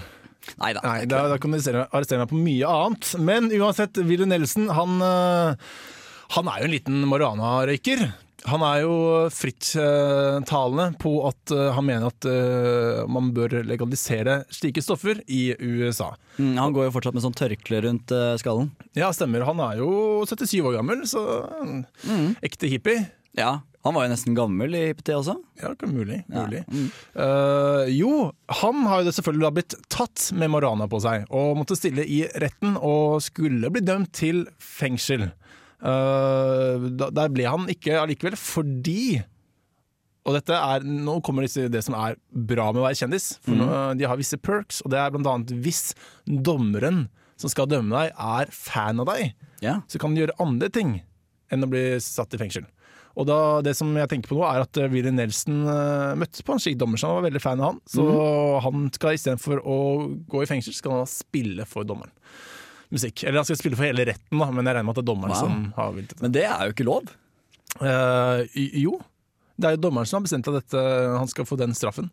Neida. 0.59 0.81
Nei, 0.85 1.03
da, 1.09 1.25
da 1.29 1.37
kan 1.41 1.51
du 1.53 1.59
arrestere 1.59 2.21
meg 2.23 2.31
på 2.31 2.39
mye 2.39 2.69
annet. 2.71 3.11
Men 3.21 3.51
uansett, 3.59 3.99
Willy 4.07 4.25
Nelson, 4.29 4.69
han, 4.73 4.95
øh, 5.03 5.69
han 6.37 6.49
er 6.53 6.63
jo 6.63 6.69
en 6.69 6.73
liten 6.73 7.01
marihuana-røyker. 7.11 8.05
Han 8.47 8.61
er 8.63 8.81
jo 8.85 8.93
frittalende 9.35 10.85
på 11.01 11.11
at 11.27 11.53
øh, 11.55 11.69
han 11.75 11.85
mener 11.85 12.07
at 12.09 12.27
øh, 12.29 13.03
man 13.11 13.31
bør 13.35 13.57
legalisere 13.67 14.43
slike 14.53 14.81
stoffer 14.85 15.19
i 15.27 15.53
USA. 15.59 16.11
Mm, 16.39 16.55
han 16.57 16.73
går 16.75 16.87
jo 16.87 16.93
fortsatt 16.95 17.17
med 17.17 17.25
sånn 17.25 17.35
tørkle 17.37 17.81
rundt 17.87 18.13
eh, 18.15 18.35
skallen. 18.41 18.71
Ja, 18.97 19.11
stemmer. 19.15 19.43
Han 19.49 19.59
er 19.63 19.81
jo 19.81 19.89
77 20.29 20.61
år 20.63 20.77
gammel, 20.79 21.03
så 21.09 21.25
Mm. 22.09 22.35
ekte 22.45 22.67
hippie. 22.71 23.07
Ja, 23.37 23.59
Han 23.85 23.93
var 23.95 24.03
jo 24.03 24.11
nesten 24.11 24.35
gammel 24.35 24.73
i 24.75 24.89
IPT 24.91 25.13
også. 25.15 25.37
Ja, 25.61 25.69
kan- 25.79 25.93
mulig. 25.95 26.17
Ja, 26.27 26.43
mm. 26.67 26.89
Uh, 27.15 27.85
jo, 27.87 28.31
han 28.59 28.81
har 28.91 29.03
jo 29.07 29.11
selvfølgelig 29.15 29.45
da 29.45 29.51
blitt 29.55 29.75
tatt 29.89 30.25
med 30.35 30.51
marihuana 30.51 30.87
på 30.91 30.99
seg, 30.99 31.23
og 31.31 31.55
måtte 31.61 31.77
stille 31.79 32.03
i 32.03 32.25
retten 32.43 32.75
og 32.75 33.21
skulle 33.23 33.71
bli 33.71 33.79
dømt 33.87 34.11
til 34.19 34.41
fengsel. 34.59 35.29
Eh, 35.79 36.87
da, 36.99 37.09
der 37.15 37.31
ble 37.31 37.45
han 37.47 37.69
ikke 37.71 37.99
allikevel, 38.01 38.37
fordi 38.39 39.21
og 40.27 40.35
dette 40.35 40.53
er, 40.53 40.83
Nå 40.83 41.15
kommer 41.25 41.47
det 41.47 41.81
som 41.81 41.95
er 41.97 42.17
bra 42.29 42.67
med 42.69 42.81
å 42.81 42.85
være 42.85 42.99
kjendis. 42.99 43.31
For 43.45 43.57
nå, 43.57 43.69
De 43.97 44.05
har 44.05 44.19
visse 44.19 44.37
perks, 44.37 44.83
og 44.83 44.91
det 44.93 44.99
er 44.99 45.15
annet 45.15 45.53
hvis 45.63 45.93
dommeren 46.27 47.07
som 47.39 47.51
skal 47.51 47.69
dømme 47.71 47.95
deg, 47.95 48.11
er 48.11 48.51
fan 48.51 48.99
av 48.99 49.07
deg, 49.13 49.31
yeah. 49.63 49.79
så 49.87 50.01
kan 50.01 50.11
du 50.11 50.19
gjøre 50.19 50.35
andre 50.43 50.67
ting 50.75 50.97
enn 51.49 51.63
å 51.63 51.69
bli 51.71 51.83
satt 52.03 52.35
i 52.35 52.39
fengsel. 52.41 52.67
Og 53.19 53.25
da, 53.27 53.37
det 53.65 53.73
som 53.79 53.89
jeg 53.97 54.11
tenker 54.11 54.31
på 54.31 54.37
nå 54.37 54.43
er 54.47 54.63
at 54.63 54.77
eh, 54.79 54.89
Willy 54.91 55.11
Nelson 55.11 55.63
uh, 55.65 56.15
møtte 56.19 56.43
på 56.45 56.55
en 56.55 56.61
slik 56.61 56.77
dommer, 56.79 56.99
så 56.99 57.09
han 57.09 57.17
var 57.17 57.29
veldig 57.29 57.41
fan 57.43 57.63
av 57.63 57.71
han. 57.71 57.79
Så 57.89 58.05
han 58.63 58.85
skal 58.95 59.17
istedenfor 59.17 59.63
å 59.63 59.79
gå 60.29 60.43
i 60.43 60.49
fengsel, 60.51 60.75
skal 60.77 60.99
han 61.01 61.09
spille 61.09 61.65
for 61.67 61.87
dommeren. 61.87 62.13
Musikk. 62.91 63.23
Eller 63.23 63.39
han 63.41 63.47
skal 63.49 63.59
spille 63.61 63.77
for 63.79 63.85
hele 63.87 64.05
retten, 64.09 64.39
da, 64.41 64.47
men 64.51 64.65
jeg 64.65 64.75
regner 64.79 64.87
med 64.87 64.95
at 64.95 64.99
det 65.01 65.05
er 65.05 65.11
dommeren 65.11 65.33
Wow. 65.35 65.41
som 65.41 65.73
har 65.75 65.91
villet 65.97 66.13
det. 66.15 66.21
Men 66.23 66.31
det 66.35 66.45
er 66.47 66.63
jo 66.65 66.75
ikke 66.75 66.87
lov. 66.87 67.11
Uh, 67.79 68.41
jo, 68.57 68.95
det 69.59 69.67
er 69.69 69.75
jo 69.77 69.83
dommeren 69.87 70.09
som 70.09 70.19
har 70.19 70.25
bestemt 70.29 70.47
at 70.49 70.57
dette, 70.61 70.81
han 71.19 71.29
skal 71.29 71.45
få 71.45 71.57
den 71.59 71.75
straffen. 71.77 72.09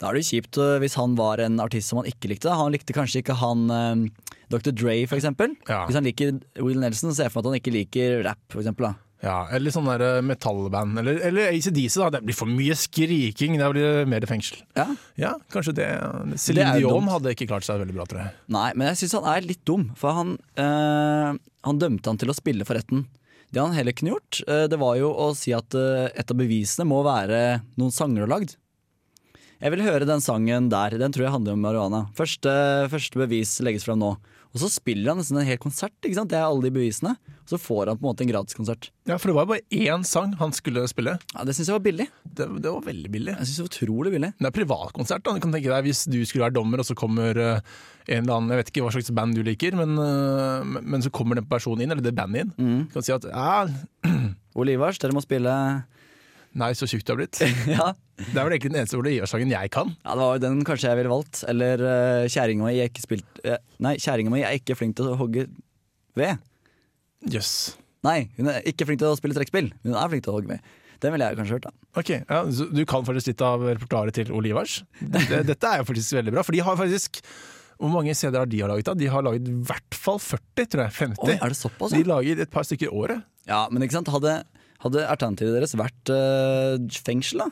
Da 0.00 0.08
er 0.08 0.16
det 0.16 0.22
jo 0.24 0.30
kjipt 0.32 0.56
øh, 0.56 0.78
hvis 0.80 0.94
han 0.96 1.12
var 1.18 1.42
en 1.44 1.58
artist 1.60 1.90
som 1.92 1.98
han 2.00 2.06
ikke 2.08 2.30
likte. 2.30 2.48
Han 2.56 2.72
likte 2.72 2.94
kanskje 2.96 3.20
ikke 3.20 3.34
han 3.36 3.66
øh, 3.68 4.06
Dr. 4.48 4.72
Dre, 4.72 4.94
for 5.06 5.18
eksempel. 5.20 5.52
Ja. 5.68 5.82
Hvis 5.84 5.98
han 5.98 6.06
liker 6.08 6.38
Will 6.64 6.80
Nelson, 6.80 7.10
så 7.12 7.18
ser 7.18 7.28
jeg 7.28 7.34
for 7.34 7.44
meg 7.44 7.44
at 7.44 7.50
han 7.52 7.60
ikke 7.60 7.74
liker 7.74 8.22
rap, 8.24 8.40
for 8.48 8.62
eksempel. 8.62 8.88
Da. 8.88 9.09
Ja, 9.20 9.44
Eller 9.52 9.72
sånn 9.74 9.88
der 9.90 10.02
eh, 10.06 10.22
metallband. 10.24 10.96
Eller, 11.02 11.18
eller 11.28 11.50
ACDC, 11.52 11.98
da. 12.00 12.08
Det 12.14 12.22
blir 12.24 12.36
for 12.36 12.48
mye 12.48 12.76
skriking. 12.78 13.58
Da 13.60 13.68
blir 13.72 13.84
det 13.84 14.08
mer 14.08 14.24
fengsel. 14.28 14.62
Ja. 14.78 14.86
Ja, 15.20 15.34
kanskje 15.52 15.74
det. 15.76 15.88
Det 16.32 16.40
Céline 16.40 16.78
Dion 16.80 17.10
hadde 17.12 17.34
ikke 17.34 17.50
klart 17.50 17.66
seg 17.68 17.82
veldig 17.82 17.96
bra, 17.98 18.08
tror 18.08 18.22
jeg. 18.24 18.34
Nei, 18.56 18.70
men 18.74 18.88
jeg 18.90 19.02
syns 19.02 19.18
han 19.18 19.28
er 19.34 19.44
litt 19.44 19.60
dum, 19.68 19.90
for 20.00 20.16
han, 20.16 20.36
øh, 20.64 21.36
han 21.68 21.82
dømte 21.82 22.12
han 22.12 22.20
til 22.20 22.32
å 22.32 22.36
spille 22.36 22.64
for 22.68 22.80
retten. 22.80 23.04
Det 23.50 23.60
han 23.60 23.74
heller 23.74 23.92
kunne 23.96 24.14
gjort, 24.14 24.40
øh, 24.46 24.64
det 24.70 24.78
var 24.80 24.96
jo 25.00 25.10
å 25.10 25.30
si 25.36 25.52
at 25.56 25.74
øh, 25.76 26.08
et 26.14 26.32
av 26.32 26.38
bevisene 26.38 26.86
må 26.88 27.02
være 27.04 27.60
noen 27.80 27.92
sanger 27.94 28.22
du 28.22 28.28
har 28.28 28.34
lagd. 28.38 28.56
Jeg 29.60 29.74
vil 29.74 29.82
høre 29.84 30.06
den 30.08 30.22
sangen 30.24 30.70
der. 30.72 30.94
Den 30.96 31.12
tror 31.12 31.26
jeg 31.26 31.34
handler 31.34 31.56
om 31.58 31.64
marihuana. 31.66 31.98
Første, 32.16 32.52
første 32.88 33.20
bevis 33.20 33.58
legges 33.60 33.84
frem 33.84 34.00
nå. 34.00 34.14
Og 34.50 34.58
så 34.58 34.66
spiller 34.66 35.12
han 35.12 35.20
nesten 35.20 35.38
en 35.38 35.46
hel 35.46 35.58
konsert. 35.62 35.92
ikke 36.02 36.16
sant? 36.18 36.30
Det 36.32 36.38
er 36.40 36.42
alle 36.48 36.64
de 36.66 36.72
bevisene. 36.74 37.12
Og 37.44 37.52
så 37.52 37.58
får 37.62 37.86
han 37.92 37.98
på 38.00 38.02
en 38.02 38.08
måte 38.10 38.24
en 38.24 38.30
gratiskonsert. 38.32 38.88
Ja, 39.06 39.16
For 39.16 39.30
det 39.30 39.36
var 39.36 39.46
bare 39.46 39.62
én 39.70 40.02
sang 40.06 40.32
han 40.40 40.50
skulle 40.56 40.82
spille. 40.90 41.14
Ja, 41.36 41.44
Det 41.46 41.54
syns 41.54 41.68
jeg 41.70 41.76
var 41.76 41.84
billig. 41.84 42.08
Det, 42.26 42.48
det 42.62 42.72
var 42.74 42.82
veldig 42.82 43.10
billig. 43.14 43.36
Jeg 43.38 43.46
synes 43.46 43.56
det 43.60 43.64
var 43.64 43.70
utrolig 43.70 44.12
billig. 44.16 44.32
Det 44.40 44.48
er 44.50 44.56
privatkonsert. 44.58 45.22
da, 45.22 45.34
du 45.36 45.40
kan 45.44 45.54
tenke 45.54 45.70
deg 45.70 45.86
Hvis 45.86 46.02
du 46.10 46.18
skulle 46.26 46.48
være 46.48 46.56
dommer, 46.58 46.82
og 46.82 46.88
så 46.90 46.96
kommer 46.98 47.38
eh, 47.38 47.60
en 48.10 48.24
eller 48.24 48.34
annen 48.40 48.50
Jeg 48.56 48.58
vet 48.64 48.72
ikke 48.74 48.84
hva 48.88 48.92
slags 48.96 49.12
band 49.14 49.38
du 49.38 49.42
liker, 49.46 49.76
men, 49.78 49.94
eh, 50.02 50.80
men- 50.82 51.02
så 51.06 51.10
kommer 51.14 51.38
den 51.38 51.46
personen 51.46 51.82
inn, 51.86 51.90
eller 51.94 52.02
det 52.02 52.14
bandet 52.18 52.42
inn. 52.48 52.52
Mm. 52.58 52.82
Du 52.90 52.98
kan 52.98 53.06
si 53.06 53.12
at 53.14 53.24
ja, 53.30 53.68
Ole 54.58 54.74
Ivars, 54.74 54.98
dere 54.98 55.14
må 55.14 55.22
spille 55.22 55.54
Nei, 56.58 56.72
så 56.74 56.82
tjukk 56.90 57.04
du 57.06 57.12
har 57.14 57.20
blitt. 57.22 57.38
Ja, 57.70 57.92
Det 58.20 58.36
er 58.36 58.44
vel 58.46 58.54
egentlig 58.54 58.72
den 58.74 58.80
eneste 58.82 58.98
Ole 59.00 59.14
Ivars-sangen 59.16 59.50
jeg 59.52 59.70
kan. 59.74 59.94
ja 60.04 60.14
det 60.16 60.24
var 60.26 60.36
jo 60.36 60.42
den 60.44 60.60
kanskje 60.68 60.90
jeg 60.90 60.98
ville 61.00 61.12
valgt. 61.12 61.42
Eller 61.48 61.82
uh, 61.84 62.28
Kjerringa 62.30 62.66
mi 62.68 62.74
er 62.78 62.90
ikke 62.90 63.04
spilt 63.06 63.40
uh, 63.46 63.56
Nei, 63.80 63.94
kjerringa 64.02 64.32
mi 64.34 64.42
er 64.44 64.58
ikke 64.60 64.76
flink 64.78 64.98
til 65.00 65.08
å 65.12 65.16
hogge 65.20 65.46
ved. 66.18 66.36
Jøss. 67.32 67.54
Nei, 68.06 68.30
hun 68.38 68.48
er 68.52 68.62
ikke 68.68 68.86
flink 68.88 69.00
til 69.02 69.10
å 69.12 69.16
spille 69.18 69.36
trekkspill. 69.36 69.70
Hun 69.84 69.96
er 69.96 70.12
flink 70.12 70.24
til 70.24 70.32
å 70.32 70.36
hogge 70.38 70.54
ved. 70.54 70.76
Den 71.00 71.14
ville 71.14 71.30
jeg 71.30 71.38
kanskje 71.38 71.56
hørt, 71.56 71.66
da. 71.68 71.72
Ok, 72.00 72.10
ja, 72.12 72.40
Du 72.76 72.82
kan 72.88 73.06
faktisk 73.08 73.30
litt 73.30 73.42
av 73.44 73.62
repertoaret 73.64 74.16
til 74.16 74.32
Ole 74.36 74.50
Ivars. 74.52 74.82
Dette 75.00 75.56
er 75.70 75.80
jo 75.80 75.86
faktisk 75.88 76.12
veldig 76.18 76.34
bra, 76.36 76.44
for 76.44 76.52
de 76.56 76.60
har 76.64 76.76
faktisk 76.76 77.22
Hvor 77.80 77.88
mange 77.94 78.12
CD-er 78.16 78.44
de 78.52 78.60
har 78.60 78.68
laget? 78.68 78.84
da? 78.90 78.94
De 79.00 79.08
har 79.08 79.24
laget 79.24 79.48
i 79.48 79.54
hvert 79.64 79.96
fall 79.96 80.18
40, 80.20 80.66
tror 80.74 80.82
jeg. 80.84 80.92
50. 80.98 81.24
Oi, 81.24 81.36
er 81.38 81.54
det 81.54 81.56
såpass, 81.56 81.94
De 81.96 82.02
ja? 82.04 82.08
lager 82.12 82.42
et 82.44 82.52
par 82.52 82.68
stykker 82.68 82.90
i 82.90 82.92
året. 82.92 83.24
Ja, 83.48 83.62
men 83.72 83.80
ikke 83.86 83.96
sant, 83.96 84.12
hadde, 84.12 84.34
hadde 84.84 85.06
alternativet 85.08 85.56
deres 85.56 85.72
vært 85.80 86.12
øh, 86.12 86.76
fengsel, 87.08 87.46
da? 87.46 87.48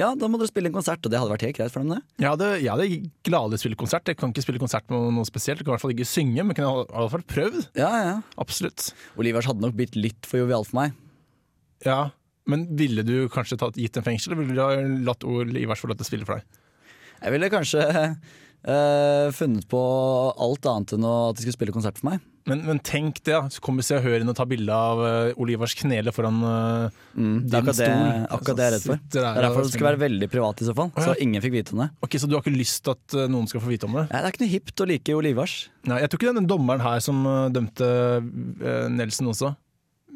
Ja, 0.00 0.14
da 0.16 0.28
må 0.30 0.38
dere 0.40 0.48
spille 0.48 0.70
en 0.70 0.74
konsert, 0.76 1.02
og 1.04 1.12
det 1.12 1.18
hadde 1.20 1.34
vært 1.34 1.42
helt 1.44 1.58
greit 1.58 1.72
for 1.74 1.84
dem, 1.84 1.90
det. 1.92 2.00
Jeg 2.24 2.38
det, 2.40 2.46
jeg 2.62 2.70
hadde 2.72 3.10
gladelig 3.28 3.58
spilt 3.60 3.76
konsert. 3.82 4.08
Jeg 4.08 4.16
kan 4.16 4.32
ikke 4.32 4.44
spille 4.46 4.62
konsert 4.62 4.86
med 4.88 5.10
noe 5.18 5.28
spesielt. 5.28 5.60
Jeg 5.60 5.66
kan 5.66 5.74
i 5.74 5.74
hvert 5.74 5.84
fall 5.84 5.92
ikke 5.92 6.08
synge, 6.08 6.46
men 6.48 6.56
kunne 6.56 6.70
i 6.70 6.86
hvert 6.88 7.12
fall 7.12 7.26
prøvd. 7.34 7.58
Ja, 7.76 7.90
ja. 8.00 8.14
Absolutt. 8.40 8.86
Olivers 9.20 9.50
hadde 9.50 9.60
nok 9.60 9.76
blitt 9.76 9.98
litt 9.98 10.28
for 10.28 10.40
jovial 10.40 10.64
for 10.68 10.80
meg. 10.80 10.96
Ja, 11.84 12.00
Men 12.48 12.64
ville 12.74 13.04
du 13.06 13.28
kanskje 13.30 13.54
tatt, 13.60 13.76
gitt 13.78 13.94
en 14.00 14.02
fengsel, 14.02 14.32
eller 14.32 14.42
ville 14.48 14.56
du 14.56 14.62
ha 14.64 15.04
latt 15.12 15.22
Olivers 15.28 15.78
få 15.78 15.86
lov 15.92 16.00
til 16.00 16.06
å 16.08 16.08
spille 16.08 16.26
for 16.26 16.40
deg? 16.40 16.62
Jeg 17.22 17.34
ville 17.36 17.50
kanskje 17.52 17.84
øh, 17.92 19.28
funnet 19.36 19.68
på 19.70 19.82
alt 20.42 20.66
annet 20.72 20.96
enn 20.96 21.06
at 21.06 21.36
de 21.38 21.44
skulle 21.44 21.54
spille 21.60 21.76
konsert 21.76 22.00
for 22.00 22.08
meg. 22.10 22.24
Men, 22.50 22.64
men 22.66 22.80
tenk 22.82 23.20
det, 23.22 23.34
da. 23.36 23.46
Så 23.52 23.62
kommer 23.62 23.86
Se 23.86 23.94
og 23.98 24.02
Hør 24.04 24.22
inn 24.22 24.30
og 24.30 24.36
tar 24.38 24.48
bilde 24.50 24.74
av 24.74 25.00
uh, 25.02 25.40
Ole 25.42 25.58
knele 25.78 26.14
foran 26.14 26.40
uh, 26.42 27.00
Mm, 27.12 27.42
det 27.44 27.58
er 27.58 27.66
din 27.66 27.68
akkurat 27.68 27.76
det, 27.76 28.26
akkurat 28.32 28.56
det 28.56 28.64
jeg 28.64 28.70
er 28.70 28.72
redd 28.72 28.84
for. 28.86 29.00
Det 29.12 29.20
er 29.20 29.44
derfor 29.44 29.66
det 29.66 29.72
skal 29.74 29.86
være 29.90 30.00
veldig 30.00 30.28
privat 30.32 30.62
i 30.62 30.68
så 30.68 30.74
fall, 30.78 30.92
Å, 30.96 31.02
så 31.04 31.16
ingen 31.20 31.44
fikk 31.44 31.52
vite 31.58 31.74
om 31.76 31.82
det. 31.82 31.88
Ok, 32.06 32.16
Så 32.22 32.30
du 32.30 32.38
har 32.38 32.40
ikke 32.44 32.54
lyst 32.54 32.80
til 32.86 32.94
at 32.94 33.16
uh, 33.18 33.26
noen 33.28 33.50
skal 33.50 33.60
få 33.60 33.68
vite 33.68 33.88
om 33.88 33.98
det? 33.98 34.06
Nei, 34.08 34.22
det 34.22 34.30
er 34.30 34.32
ikke 34.32 34.44
noe 34.44 34.52
hipt 34.54 34.80
å 34.84 34.86
like 34.88 35.18
Olivars. 35.18 35.56
Nei, 35.90 35.98
Jeg 36.00 36.12
tror 36.12 36.22
ikke 36.22 36.34
den 36.40 36.48
dommeren 36.48 36.84
her 36.84 37.04
som 37.04 37.20
dømte 37.52 37.90
uh, 38.24 38.88
Nelson 38.96 39.28
også, 39.34 39.52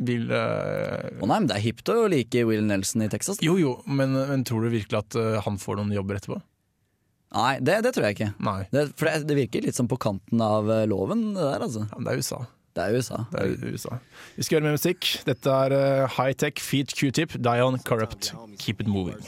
vil 0.09 0.26
uh, 0.33 1.21
Å 1.21 1.28
nei, 1.28 1.37
men 1.37 1.50
det 1.52 1.59
er 1.59 1.64
hipt 1.68 1.92
å 1.92 1.99
like 2.12 2.49
Will 2.49 2.64
Nelson 2.64 3.04
i 3.04 3.12
Texas. 3.12 3.45
Jo 3.45 3.59
jo, 3.61 3.76
men, 3.87 4.16
men 4.16 4.49
tror 4.49 4.64
du 4.64 4.73
virkelig 4.73 5.04
at 5.04 5.21
han 5.45 5.61
får 5.61 5.83
noen 5.83 5.92
jobber 6.00 6.16
etterpå? 6.23 6.40
Nei, 7.37 7.55
det, 7.61 7.81
det 7.85 7.93
tror 7.93 8.09
jeg 8.09 8.16
ikke. 8.16 8.33
Nei. 8.47 8.61
Det, 8.73 8.87
for 8.97 9.11
det, 9.11 9.26
det 9.28 9.38
virker 9.38 9.64
litt 9.66 9.76
som 9.76 9.88
på 9.90 9.99
kanten 10.00 10.40
av 10.43 10.71
eh, 10.73 10.87
loven, 10.88 11.35
det 11.37 11.43
der, 11.43 11.64
altså. 11.66 11.85
Ja, 11.85 11.99
men 11.99 12.09
det 12.09 12.14
er 12.14 12.23
USA. 12.23 12.43
Det 12.76 12.85
er 12.85 12.97
USA. 12.97 13.19
Det 13.33 13.43
er 13.43 13.73
USA. 13.73 13.99
Vi 14.37 14.45
skal 14.45 14.57
gjøre 14.57 14.66
mer 14.69 14.76
musikk. 14.76 15.11
Dette 15.28 15.59
er 15.64 15.75
uh, 15.76 16.16
High 16.16 16.37
Tech 16.37 16.61
Feet 16.61 16.93
Q-tip, 16.97 17.37
Dion 17.45 17.78
Corrupt. 17.88 18.33
Keep 18.61 18.85
it 18.85 18.90
moving. 18.90 19.21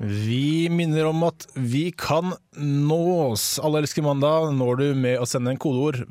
Vi 0.00 0.70
minner 0.72 1.10
om 1.10 1.22
at 1.26 1.44
vi 1.54 1.90
kan 1.92 2.32
nås. 2.56 3.58
Alle 3.62 3.84
elsker 3.84 4.06
mandag 4.06 4.50
når 4.56 4.80
du 4.80 4.86
med 4.96 5.20
å 5.20 5.28
sende 5.28 5.52
en 5.52 5.60
kodeord 5.60 6.02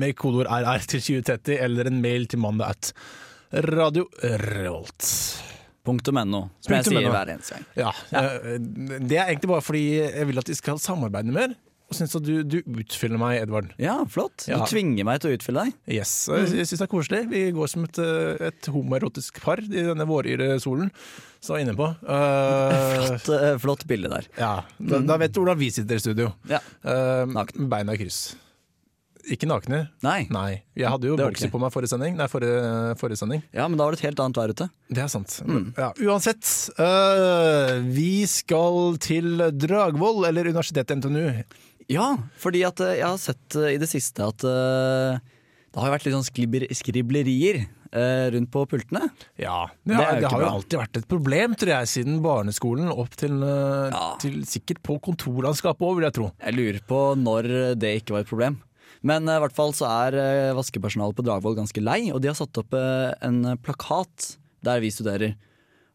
med 0.00 0.16
kodeord 0.16 0.48
RR 0.48 0.86
til 0.88 1.02
2030 1.04 1.58
eller 1.66 1.90
en 1.90 2.00
mail 2.02 2.24
til 2.30 2.40
mandag 2.40 2.72
at 2.72 2.92
Radio 3.68 4.06
Revolt. 4.22 5.04
Punktum 5.86 6.20
NO, 6.30 6.44
som 6.62 6.76
jeg 6.76 6.86
sier 6.86 7.10
hver 7.10 7.32
eneste 7.34 7.56
gang. 7.58 7.66
Ja, 7.74 7.90
eh, 8.14 8.56
Det 9.02 9.18
er 9.18 9.32
egentlig 9.32 9.50
bare 9.50 9.64
fordi 9.66 9.84
jeg 9.98 10.28
vil 10.28 10.38
at 10.42 10.50
vi 10.52 10.54
skal 10.58 10.78
samarbeide 10.82 11.34
mer. 11.34 11.56
Og 11.92 11.96
syns 11.98 12.14
at 12.16 12.24
du, 12.24 12.38
du 12.46 12.62
utfyller 12.80 13.20
meg, 13.20 13.34
Edvard. 13.42 13.72
Ja, 13.82 13.98
flott. 14.08 14.46
Ja. 14.48 14.62
Du 14.62 14.70
tvinger 14.70 15.04
meg 15.04 15.18
til 15.20 15.32
å 15.32 15.36
utfylle 15.36 15.66
deg. 15.66 15.74
Yes, 15.98 16.12
Jeg, 16.30 16.64
syns 16.70 16.78
det 16.80 16.86
er 16.86 16.88
koselig. 16.88 17.20
Vi 17.28 17.42
går 17.52 17.68
som 17.68 17.84
et, 17.84 17.98
eh, 18.00 18.46
et 18.48 18.70
homoerotisk 18.72 19.42
par 19.44 19.60
i 19.60 19.84
denne 19.90 20.06
våryre 20.08 20.54
solen. 20.62 20.88
Så 21.42 21.58
inne 21.58 21.74
på. 21.76 21.90
Uh, 22.06 23.18
Flott, 23.26 23.28
flott 23.60 23.84
bilde 23.90 24.08
der. 24.12 24.30
ja, 24.38 24.52
da, 24.78 25.02
da 25.02 25.18
vet 25.20 25.34
du 25.34 25.42
hvordan 25.42 25.58
vi 25.58 25.72
sitter 25.74 25.98
i 25.98 26.04
studio. 26.06 26.30
Ja. 26.48 26.62
Uh. 26.86 27.26
Beina 27.66 27.98
i 27.98 28.00
kryss. 28.00 28.22
Ikke 29.30 29.46
nakne. 29.46 29.84
Nei. 30.02 30.26
Nei. 30.34 30.62
Jeg 30.74 30.88
hadde 30.90 31.06
jo 31.06 31.14
ikke. 31.16 31.50
på 31.52 31.60
meg 31.62 31.70
forrige 31.70 31.92
sending. 31.92 32.16
Nei, 32.18 32.26
forrige, 32.26 32.96
forrige 32.98 33.20
sending. 33.20 33.42
Ja, 33.54 33.68
men 33.70 33.78
da 33.78 33.84
var 33.86 33.94
det 33.94 34.00
et 34.00 34.06
helt 34.08 34.22
annet 34.24 34.40
vær 34.40 34.50
ute. 34.50 34.66
Det 34.90 35.02
er 35.04 35.10
sant. 35.12 35.36
Mm. 35.46 35.68
Ja, 35.78 35.92
uansett. 36.08 36.42
øh, 36.82 37.82
vi 37.94 38.24
skal 38.26 38.96
til 39.02 39.44
Dragvoll, 39.62 40.24
eller 40.28 40.50
Universitetet 40.50 40.98
NTNU. 40.98 41.44
Ja, 41.92 42.16
fordi 42.40 42.64
at 42.66 42.80
eh, 42.80 42.96
jeg 43.00 43.06
har 43.06 43.20
sett 43.20 43.56
eh, 43.58 43.74
i 43.74 43.78
det 43.82 43.88
siste 43.90 44.24
at 44.26 44.42
øh, 44.46 45.18
det 45.72 45.80
har 45.80 45.88
jo 45.88 45.94
vært 45.94 46.04
litt 46.06 46.14
sånn 46.16 46.26
skribler, 46.26 46.66
skriblerier 46.76 47.62
eh, 47.62 48.26
rundt 48.34 48.50
på 48.52 48.62
pultene. 48.70 49.06
Ja, 49.40 49.66
Det 49.86 49.96
har, 49.98 50.18
det 50.20 50.30
har 50.30 50.44
jo 50.44 50.50
alltid 50.58 50.78
vært 50.82 50.98
et 51.00 51.08
problem, 51.10 51.54
tror 51.58 51.72
jeg, 51.74 51.90
siden 51.94 52.18
barneskolen 52.24 52.90
opp 52.92 53.14
til, 53.18 53.38
Ja. 53.42 54.02
til 54.22 54.42
sikkert 54.48 54.82
på 54.84 54.98
kontorlandskapet 55.04 55.86
òg, 55.88 55.96
vil 56.00 56.08
jeg 56.10 56.16
tro. 56.18 56.28
Jeg 56.44 56.58
lurer 56.58 56.82
på 56.90 57.00
når 57.22 57.50
det 57.80 57.94
ikke 58.02 58.18
var 58.18 58.26
et 58.26 58.30
problem. 58.34 58.60
Men 59.06 59.26
eh, 59.26 59.38
i 59.38 59.42
hvert 59.42 59.56
fall 59.56 59.74
så 59.76 59.88
er 59.90 60.18
eh, 60.18 60.56
vaskepersonalet 60.56 61.18
på 61.18 61.24
Dragvoll 61.26 61.58
ganske 61.58 61.82
lei, 61.82 62.06
og 62.14 62.22
de 62.22 62.30
har 62.30 62.38
satt 62.38 62.60
opp 62.62 62.76
eh, 62.78 63.10
en 63.26 63.56
plakat 63.62 64.36
der 64.62 64.82
vi 64.82 64.92
studerer. 64.94 65.34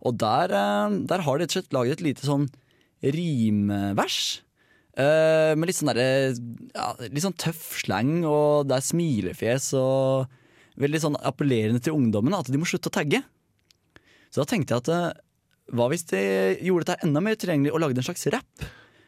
Og 0.05 0.17
der, 0.19 0.51
der 1.09 1.23
har 1.25 1.37
de 1.37 1.45
rett 1.45 1.53
og 1.53 1.57
slett 1.57 1.73
laget 1.73 1.97
et 1.97 2.05
lite 2.05 2.27
sånn 2.27 2.45
rimvers. 3.01 4.43
med 4.97 5.65
litt 5.65 5.77
sånn 5.77 5.89
derre 5.89 6.33
ja, 6.73 6.87
Litt 7.01 7.23
sånn 7.23 7.37
tøff 7.37 7.79
slang, 7.81 8.19
og 8.25 8.67
det 8.69 8.77
er 8.77 8.85
smilefjes 8.85 9.71
og 9.79 10.29
veldig 10.77 11.01
sånn 11.01 11.17
appellerende 11.25 11.81
til 11.81 11.97
ungdommen 11.97 12.37
at 12.37 12.51
de 12.51 12.61
må 12.61 12.69
slutte 12.69 12.91
å 12.91 12.97
tagge. 12.99 13.23
Så 14.29 14.43
da 14.43 14.47
tenkte 14.51 14.77
jeg 14.77 14.85
at 14.85 15.23
hva 15.73 15.89
hvis 15.89 16.05
de 16.11 16.21
gjorde 16.67 16.91
dette 16.91 17.07
enda 17.07 17.23
mer 17.23 17.39
tilgjengelig 17.39 17.73
og 17.73 17.81
lagde 17.81 18.03
en 18.03 18.09
slags 18.11 18.29
rapp? 18.35 18.67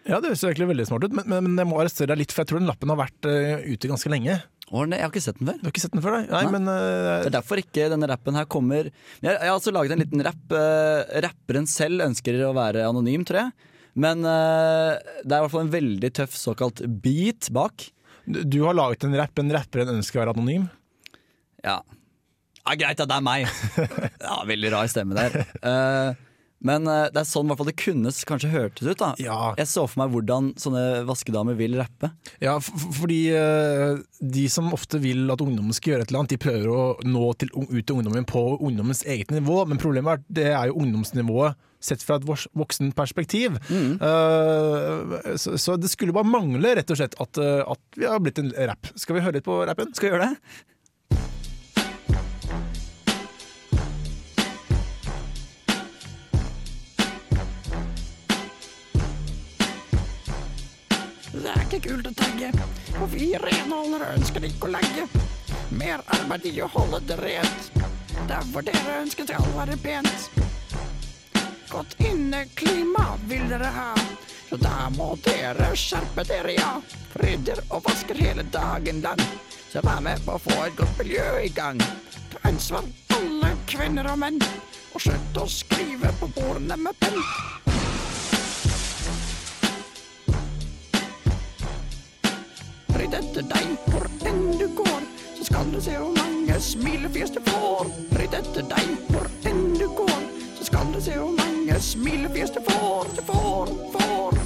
Ja, 0.10 0.18
det 0.18 0.32
høres 0.32 0.42
egentlig 0.48 0.70
veldig 0.72 0.86
smart 0.90 1.06
ut, 1.06 1.14
men, 1.14 1.28
men, 1.30 1.58
jeg 1.62 1.70
må 1.70 1.78
arrestere 1.82 2.10
deg 2.12 2.24
litt, 2.24 2.34
for 2.34 2.42
jeg 2.42 2.52
tror 2.52 2.64
den 2.64 2.70
lappen 2.70 2.92
har 2.94 2.98
vært 2.98 3.28
uh, 3.30 3.68
ute 3.68 3.92
ganske 3.92 4.10
lenge. 4.12 4.40
Jeg 4.70 5.02
har 5.02 5.10
ikke 5.10 5.22
sett 5.24 5.40
den 5.40 5.50
før. 5.50 5.60
Du 5.60 5.66
har 5.66 5.74
ikke 5.74 5.82
sett 5.82 5.96
den 5.96 6.04
før? 6.06 6.16
Nei, 6.18 6.26
Nei. 6.30 6.54
men 6.54 6.70
uh, 6.70 7.22
Det 7.24 7.30
er 7.32 7.36
derfor 7.40 7.62
ikke 7.62 7.90
denne 7.90 8.10
rappen 8.10 8.38
her 8.38 8.46
kommer 8.46 8.90
Jeg, 8.90 9.26
jeg 9.26 9.40
har 9.42 9.56
altså 9.56 9.74
laget 9.74 9.96
en 9.96 10.04
liten 10.04 10.26
rapp. 10.26 10.44
Uh, 10.54 11.22
rapperen 11.26 11.70
selv 11.70 12.06
ønsker 12.06 12.38
å 12.46 12.52
være 12.58 12.86
anonym, 12.90 13.26
tror 13.26 13.44
jeg. 13.44 13.70
Men 14.00 14.22
uh, 14.26 14.98
det 15.24 15.30
er 15.34 15.40
i 15.40 15.46
hvert 15.46 15.54
fall 15.56 15.66
en 15.66 15.74
veldig 15.74 16.12
tøff 16.22 16.38
såkalt 16.38 16.84
beat 17.04 17.50
bak. 17.56 17.88
du 18.30 18.44
du 18.46 18.60
har 18.66 18.78
laget 18.78 19.06
en 19.08 19.18
rapp, 19.18 19.42
en 19.42 19.56
rapperen 19.58 19.96
ønsker 19.96 20.20
å 20.20 20.24
være 20.24 20.38
anonym. 20.38 20.70
Ja, 21.66 21.82
ja 22.64 22.76
greit, 22.78 23.00
ja, 23.02 23.06
det 23.10 23.18
er 23.18 23.26
meg. 23.26 23.48
Ja, 24.26 24.42
Veldig 24.46 24.72
rar 24.74 24.90
stemme 24.92 25.18
der. 25.18 25.42
Eh, 25.66 26.29
Men 26.66 26.88
eh, 26.92 27.08
det 27.14 27.22
er 27.22 27.28
sånn 27.28 27.48
i 27.48 27.52
hvert 27.52 27.62
fall 27.62 27.70
det 27.70 27.78
kunne 27.80 28.12
kanskje 28.32 28.52
hørtes 28.52 28.88
ut. 28.90 29.00
da 29.00 29.14
Ja. 29.22 29.38
Jeg 29.60 29.70
så 29.72 29.86
for 29.88 30.02
meg 30.02 30.14
hvordan 30.16 30.52
sånne 30.60 30.84
vaskedamer 31.08 31.56
vil 31.60 31.78
rappe. 31.80 32.12
Ja, 32.44 32.58
fordi 32.60 33.22
eh, 33.36 34.02
de 34.20 34.46
som 34.52 34.74
ofte 34.76 35.00
vil 35.04 35.24
at 35.32 35.44
ungdommen 35.44 35.76
skal 35.76 35.94
gjøre 35.96 36.08
et 36.08 36.12
eller 36.12 36.24
annet, 36.24 36.36
de 36.36 36.42
prøver 36.44 36.70
å 36.74 36.84
nå 37.08 37.32
til, 37.40 37.54
ut 37.56 37.80
til 37.80 37.96
ungdommen 37.96 38.28
på 38.28 38.44
ungdommens 38.60 39.06
eget 39.08 39.32
nivå, 39.32 39.62
men 39.70 39.80
problemet 39.82 40.12
er 40.12 40.20
at 40.22 40.30
det 40.42 40.48
er 40.52 40.72
jo 40.72 40.80
ungdomsnivået 40.84 41.60
sett 41.80 42.02
fra 42.04 42.18
et 42.20 42.26
voksen 42.28 42.90
perspektiv. 42.92 43.56
Eh, 43.72 45.38
så, 45.40 45.56
så 45.56 45.78
det 45.80 45.92
skulle 45.94 46.16
bare 46.16 46.28
mangle, 46.28 46.76
rett 46.76 46.92
og 46.92 47.00
slett, 47.00 47.16
at, 47.24 47.40
at 47.40 48.00
vi 48.00 48.10
har 48.10 48.20
blitt 48.24 48.42
en 48.44 48.52
rapp. 48.68 48.92
Skal 49.00 49.16
vi 49.16 49.24
høre 49.24 49.40
litt 49.40 49.48
på 49.48 49.62
rappen? 49.70 49.96
Skal 49.96 50.10
vi 50.10 50.14
gjøre 50.18 50.28
det? 50.34 50.68
Ikke 61.70 61.90
kult 61.92 62.08
å 62.10 62.12
tagge, 62.18 62.48
for 62.96 63.12
vi 63.14 63.28
renholdere 63.38 64.14
ønsker 64.18 64.46
ikke 64.48 64.66
å 64.66 64.72
legge 64.74 65.04
mer 65.78 66.02
arbeid 66.16 66.48
i 66.50 66.56
å 66.66 66.70
holde 66.74 67.02
det 67.06 67.18
rent. 67.20 67.68
Derfor 68.30 68.66
dere 68.66 68.96
ønsker 69.04 69.30
alt 69.38 69.52
være 69.54 69.78
pent. 69.84 70.30
Godt 71.70 71.94
inneklima 72.02 73.06
vil 73.30 73.46
dere 73.52 73.70
ha, 73.76 73.92
så 74.50 74.58
da 74.58 74.90
må 74.96 75.12
dere 75.28 75.70
skjerpe 75.78 76.26
dere, 76.26 76.58
ja. 76.58 76.74
Rydder 77.22 77.62
og 77.70 77.86
vasker 77.86 78.18
hele 78.18 78.48
dagen 78.50 79.04
lang, 79.06 79.22
så 79.70 79.86
vær 79.86 80.02
med 80.02 80.26
på 80.26 80.40
å 80.40 80.44
få 80.50 80.58
et 80.66 80.78
godt 80.80 80.98
miljø 81.04 81.30
i 81.46 81.54
gang. 81.54 81.78
Ta 82.34 82.42
ansvar, 82.50 82.90
alle 83.14 83.54
kvinner 83.70 84.10
og 84.10 84.24
menn, 84.26 84.42
og 84.96 85.06
slutt 85.06 85.44
å 85.44 85.46
skrive 85.46 86.18
på 86.18 86.34
bordene 86.34 86.82
med 86.82 86.98
penn. 87.06 87.69
Etter 93.40 93.56
deg 93.56 93.92
hvor 93.92 94.06
enn 94.28 94.58
du 94.60 94.68
går, 94.76 95.04
så 95.38 95.46
skal 95.48 95.70
du 95.72 95.80
se 95.82 95.96
hvor 95.96 96.12
mange 96.18 96.60
smilefjes 96.60 97.32
du 97.32 97.40
får. 97.48 97.88
Rydd 98.20 98.36
etter 98.36 98.68
deg 98.68 98.90
hvor 99.08 99.30
enn 99.48 99.64
du 99.80 99.88
går, 99.96 100.28
så 100.58 100.68
skal 100.68 100.92
du 100.94 101.00
se 101.02 101.16
hvor 101.16 101.32
mange 101.38 101.80
smilefjes 101.80 102.52
du 102.58 102.62
får, 102.68 103.16
du 103.16 103.24
får, 103.32 103.76
får. 103.96 104.40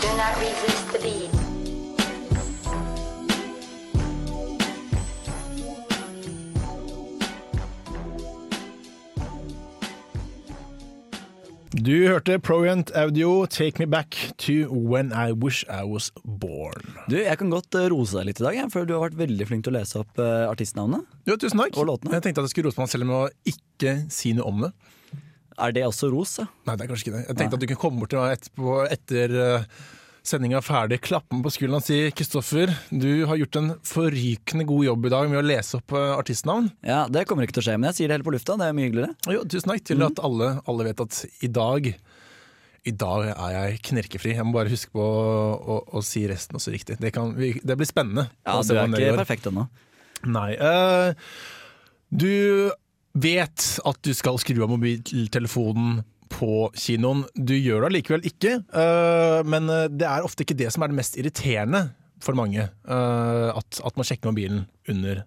Do 0.00 0.12
not 0.16 0.40
resist 0.40 0.92
the 0.92 1.02
beat. 1.02 1.35
Du 11.86 11.94
hørte 12.02 12.34
Proent 12.42 12.90
Audio, 12.98 13.46
'Take 13.46 13.78
Me 13.78 13.86
Back 13.86 14.16
to 14.38 14.66
When 14.74 15.12
I 15.12 15.30
Wish 15.30 15.62
I 15.70 15.84
Was 15.86 16.10
Born'. 16.26 16.96
Du, 17.06 17.14
Jeg 17.14 17.38
kan 17.38 17.50
godt 17.50 17.76
eh, 17.78 17.86
rose 17.92 18.16
deg 18.16 18.26
litt 18.26 18.40
i 18.40 18.42
dag, 18.42 18.56
jeg, 18.58 18.70
for 18.74 18.88
du 18.88 18.96
har 18.96 19.04
vært 19.04 19.18
veldig 19.20 19.46
flink 19.46 19.62
til 19.62 19.70
å 19.70 19.76
lese 19.76 20.00
opp 20.00 20.18
eh, 20.18 20.48
artistnavnet. 20.50 21.06
Jo, 21.30 21.36
tusen 21.38 21.62
takk. 21.62 21.78
Og 21.78 21.86
låtene. 21.86 22.16
Jeg 22.16 22.24
tenkte 22.24 22.42
at 22.42 22.48
jeg 22.48 22.54
skulle 22.56 22.72
rose 22.72 22.82
meg 22.82 22.90
selv 22.90 23.06
med 23.06 23.16
å 23.20 23.52
ikke 23.52 23.92
si 24.10 24.32
noe 24.34 24.50
om 24.50 24.64
det. 24.66 24.72
Er 25.62 25.76
det 25.78 25.84
også 25.86 26.10
ros? 26.10 26.34
Nei, 26.42 26.74
det 26.74 26.88
er 26.88 26.90
kanskje 26.90 27.06
ikke 27.06 27.14
det. 27.20 27.22
Jeg 27.28 27.38
tenkte 27.38 27.60
at 27.60 27.62
du 27.62 27.68
kunne 27.70 27.82
komme 27.84 28.02
bort 28.02 28.14
til 28.16 28.24
meg 28.24 28.34
etterpå, 28.34 28.74
etter 28.96 29.36
uh, 29.38 29.70
sendinga 30.28 30.58
er 30.58 30.66
ferdig, 30.66 30.98
klappe 31.04 31.36
meg 31.36 31.44
på 31.46 31.52
skulderen 31.54 31.80
og 31.80 31.86
si 31.86 31.98
Kristoffer, 32.16 32.72
du 32.90 33.26
har 33.30 33.38
gjort 33.40 33.58
en 33.60 33.72
forrykende 33.86 34.66
god 34.68 34.84
jobb 34.88 35.08
i 35.08 35.12
dag 35.14 35.30
med 35.32 35.40
å 35.40 35.46
lese 35.46 35.80
opp 35.80 35.94
eh, 35.96 36.12
artistnavn. 36.16 36.70
ja, 36.86 37.04
Det 37.12 37.24
kommer 37.28 37.46
ikke 37.46 37.58
til 37.58 37.64
å 37.64 37.66
skje, 37.68 37.78
men 37.78 37.90
jeg 37.90 37.98
sier 38.00 38.10
det 38.10 38.16
heller 38.18 38.28
på 38.28 38.36
lufta. 38.36 38.58
Det 38.60 38.68
er 38.68 38.76
mye 38.76 38.88
hyggeligere. 38.88 39.16
Jo, 39.36 39.42
tusen 39.48 39.72
takk 39.72 39.84
til 39.90 40.06
at 40.06 40.22
alle, 40.26 40.52
alle 40.66 40.88
vet 40.90 41.02
at 41.06 41.20
i 41.46 41.52
dag 41.52 41.90
i 42.86 42.92
dag 42.94 43.32
er 43.32 43.54
jeg 43.56 43.78
knirkefri. 43.88 44.36
Jeg 44.36 44.46
må 44.46 44.54
bare 44.54 44.70
huske 44.70 44.92
på 44.94 45.02
å, 45.02 45.54
å, 45.58 45.78
å 45.98 46.02
si 46.06 46.22
resten 46.30 46.58
også 46.58 46.70
riktig. 46.70 47.00
Det, 47.02 47.10
kan, 47.14 47.32
det 47.34 47.74
blir 47.74 47.88
spennende. 47.88 48.28
Ja, 48.46 48.60
Du 48.62 48.76
er 48.78 48.86
ikke 48.94 49.16
perfekt 49.24 49.48
ennå. 49.50 49.66
Nei. 50.30 50.52
Uh, 50.54 51.10
du 52.14 52.70
vet 53.16 53.66
at 53.90 53.98
du 54.06 54.12
skal 54.14 54.38
skru 54.38 54.60
av 54.62 54.70
mobiltelefonen 54.70 56.04
på 56.32 56.68
kinoen. 56.78 57.24
Du 57.36 57.54
gjør 57.54 57.84
det 57.84 57.90
allikevel 57.90 58.26
ikke, 58.28 58.56
eh, 58.82 59.38
men 59.46 59.70
eh, 59.72 59.86
det 59.92 60.08
er 60.08 60.26
ofte 60.26 60.46
ikke 60.46 60.56
det 60.58 60.72
som 60.74 60.84
er 60.84 60.92
det 60.92 60.98
mest 60.98 61.18
irriterende 61.20 61.86
for 62.24 62.38
mange. 62.38 62.66
eh, 62.66 63.48
at, 63.52 63.80
at 63.84 63.96
man 63.98 64.08
sjekker 64.08 64.32
mobilen 64.32 64.64
under 64.88 65.24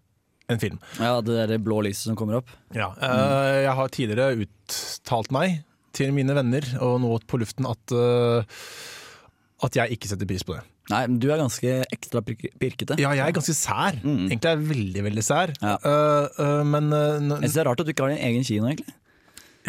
en 0.49 0.59
film. 0.61 0.79
Ja, 0.97 1.19
Det 1.21 1.47
der 1.51 1.61
blå 1.61 1.81
lyset 1.85 2.09
som 2.09 2.17
kommer 2.17 2.39
opp. 2.39 2.49
Ja, 2.73 2.89
Jeg 2.99 3.75
har 3.77 3.91
tidligere 3.93 4.33
uttalt 4.45 5.29
meg 5.31 5.59
til 5.93 6.11
mine 6.15 6.33
venner, 6.33 6.65
og 6.81 6.97
nå 7.03 7.13
på 7.29 7.37
luften, 7.41 7.67
at, 7.69 7.93
at 9.65 9.77
jeg 9.77 9.93
ikke 9.97 10.09
setter 10.09 10.29
pris 10.29 10.45
på 10.47 10.55
det. 10.57 10.63
Nei, 10.89 11.03
men 11.05 11.19
Du 11.21 11.27
er 11.29 11.37
ganske 11.37 11.73
ekstra 11.93 12.21
pirkete. 12.25 12.97
Ja, 12.97 13.11
jeg 13.13 13.21
er 13.27 13.35
ganske 13.35 13.53
sær. 13.53 13.99
Egentlig 14.01 14.49
er 14.49 14.55
jeg 14.57 14.69
veldig, 14.71 15.03
veldig 15.05 15.25
sær. 15.25 15.53
Ja. 15.61 15.75
Uh, 15.85 16.39
uh, 16.39 16.63
men 16.65 16.89
uh, 16.89 17.19
Jeg 17.19 17.51
synes 17.51 17.57
Det 17.59 17.61
er 17.61 17.69
rart 17.69 17.83
at 17.83 17.85
du 17.89 17.93
ikke 17.93 18.07
har 18.07 18.15
din 18.15 18.23
egen 18.25 18.47
kino, 18.47 18.71
egentlig. 18.71 18.95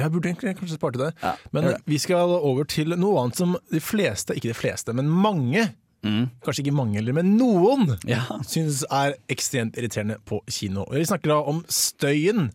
Jeg 0.00 0.12
burde 0.14 0.30
egentlig 0.32 0.56
kanskje 0.58 0.78
spart 0.80 0.96
til 0.96 1.04
det. 1.06 1.12
Ja, 1.22 1.34
Men 1.56 1.70
vi 1.88 1.98
skal 2.02 2.34
over 2.40 2.64
til 2.68 2.96
noe 2.96 3.22
annet 3.22 3.38
som 3.40 3.56
de 3.72 3.80
fleste, 3.84 4.34
ikke 4.36 4.50
de 4.52 4.58
fleste, 4.58 4.94
men 4.96 5.08
mange, 5.10 5.68
kanskje 6.00 6.62
ikke 6.64 6.72
mange 6.76 6.96
heller, 6.96 7.12
men 7.20 7.34
noen, 7.36 7.96
Ja. 8.08 8.22
syns 8.48 8.82
er 8.90 9.14
ekstremt 9.28 9.76
irriterende 9.76 10.16
på 10.24 10.40
kino. 10.48 10.86
Vi 10.90 11.04
snakker 11.04 11.34
da 11.34 11.40
om 11.52 11.62
støyen 11.68 12.48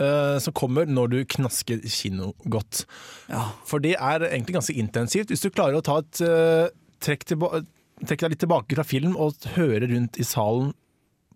uh, 0.00 0.38
som 0.42 0.54
kommer 0.56 0.88
når 0.88 1.12
du 1.12 1.18
knasker 1.36 1.84
kinogodt. 1.84 2.84
Ja. 3.28 3.50
For 3.68 3.78
det 3.84 3.96
er 3.98 4.24
egentlig 4.30 4.56
ganske 4.58 4.76
intensivt. 4.76 5.28
Hvis 5.32 5.44
du 5.44 5.50
klarer 5.50 5.78
å 5.78 5.84
ta 5.84 5.98
et 6.02 6.22
uh, 6.24 6.68
trekk, 7.04 7.26
trekk 7.28 8.24
deg 8.24 8.34
litt 8.34 8.42
tilbake 8.44 8.76
fra 8.78 8.84
film 8.86 9.16
og 9.16 9.44
høre 9.56 9.88
rundt 9.92 10.18
i 10.20 10.26
salen 10.26 10.72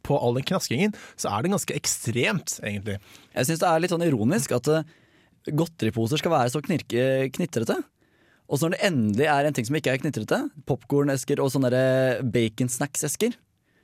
på 0.06 0.16
all 0.16 0.38
den 0.38 0.46
knaskingen, 0.48 0.94
så 1.20 1.28
er 1.28 1.44
det 1.44 1.52
ganske 1.52 1.74
ekstremt, 1.76 2.54
egentlig. 2.64 2.96
Jeg 3.36 3.48
syns 3.50 3.60
det 3.60 3.68
er 3.68 3.82
litt 3.84 3.92
sånn 3.92 4.06
ironisk 4.06 4.54
at 4.56 4.70
eh, 4.72 4.86
godteriposer 5.48 6.20
skal 6.20 6.34
være 6.34 6.52
så 6.52 6.62
knirke, 6.64 7.04
knitrete. 7.34 7.76
Og 8.50 8.58
så 8.58 8.66
når 8.66 8.74
det 8.76 8.86
endelig 8.88 9.28
er 9.30 9.46
en 9.46 9.54
ting 9.56 9.66
som 9.68 9.76
ikke 9.78 9.92
er 9.94 10.00
knitrete, 10.02 10.40
popkornesker 10.66 11.40
og 11.42 11.52
sånne 11.54 11.70
der 11.72 12.20
baconsnacksesker, 12.34 13.36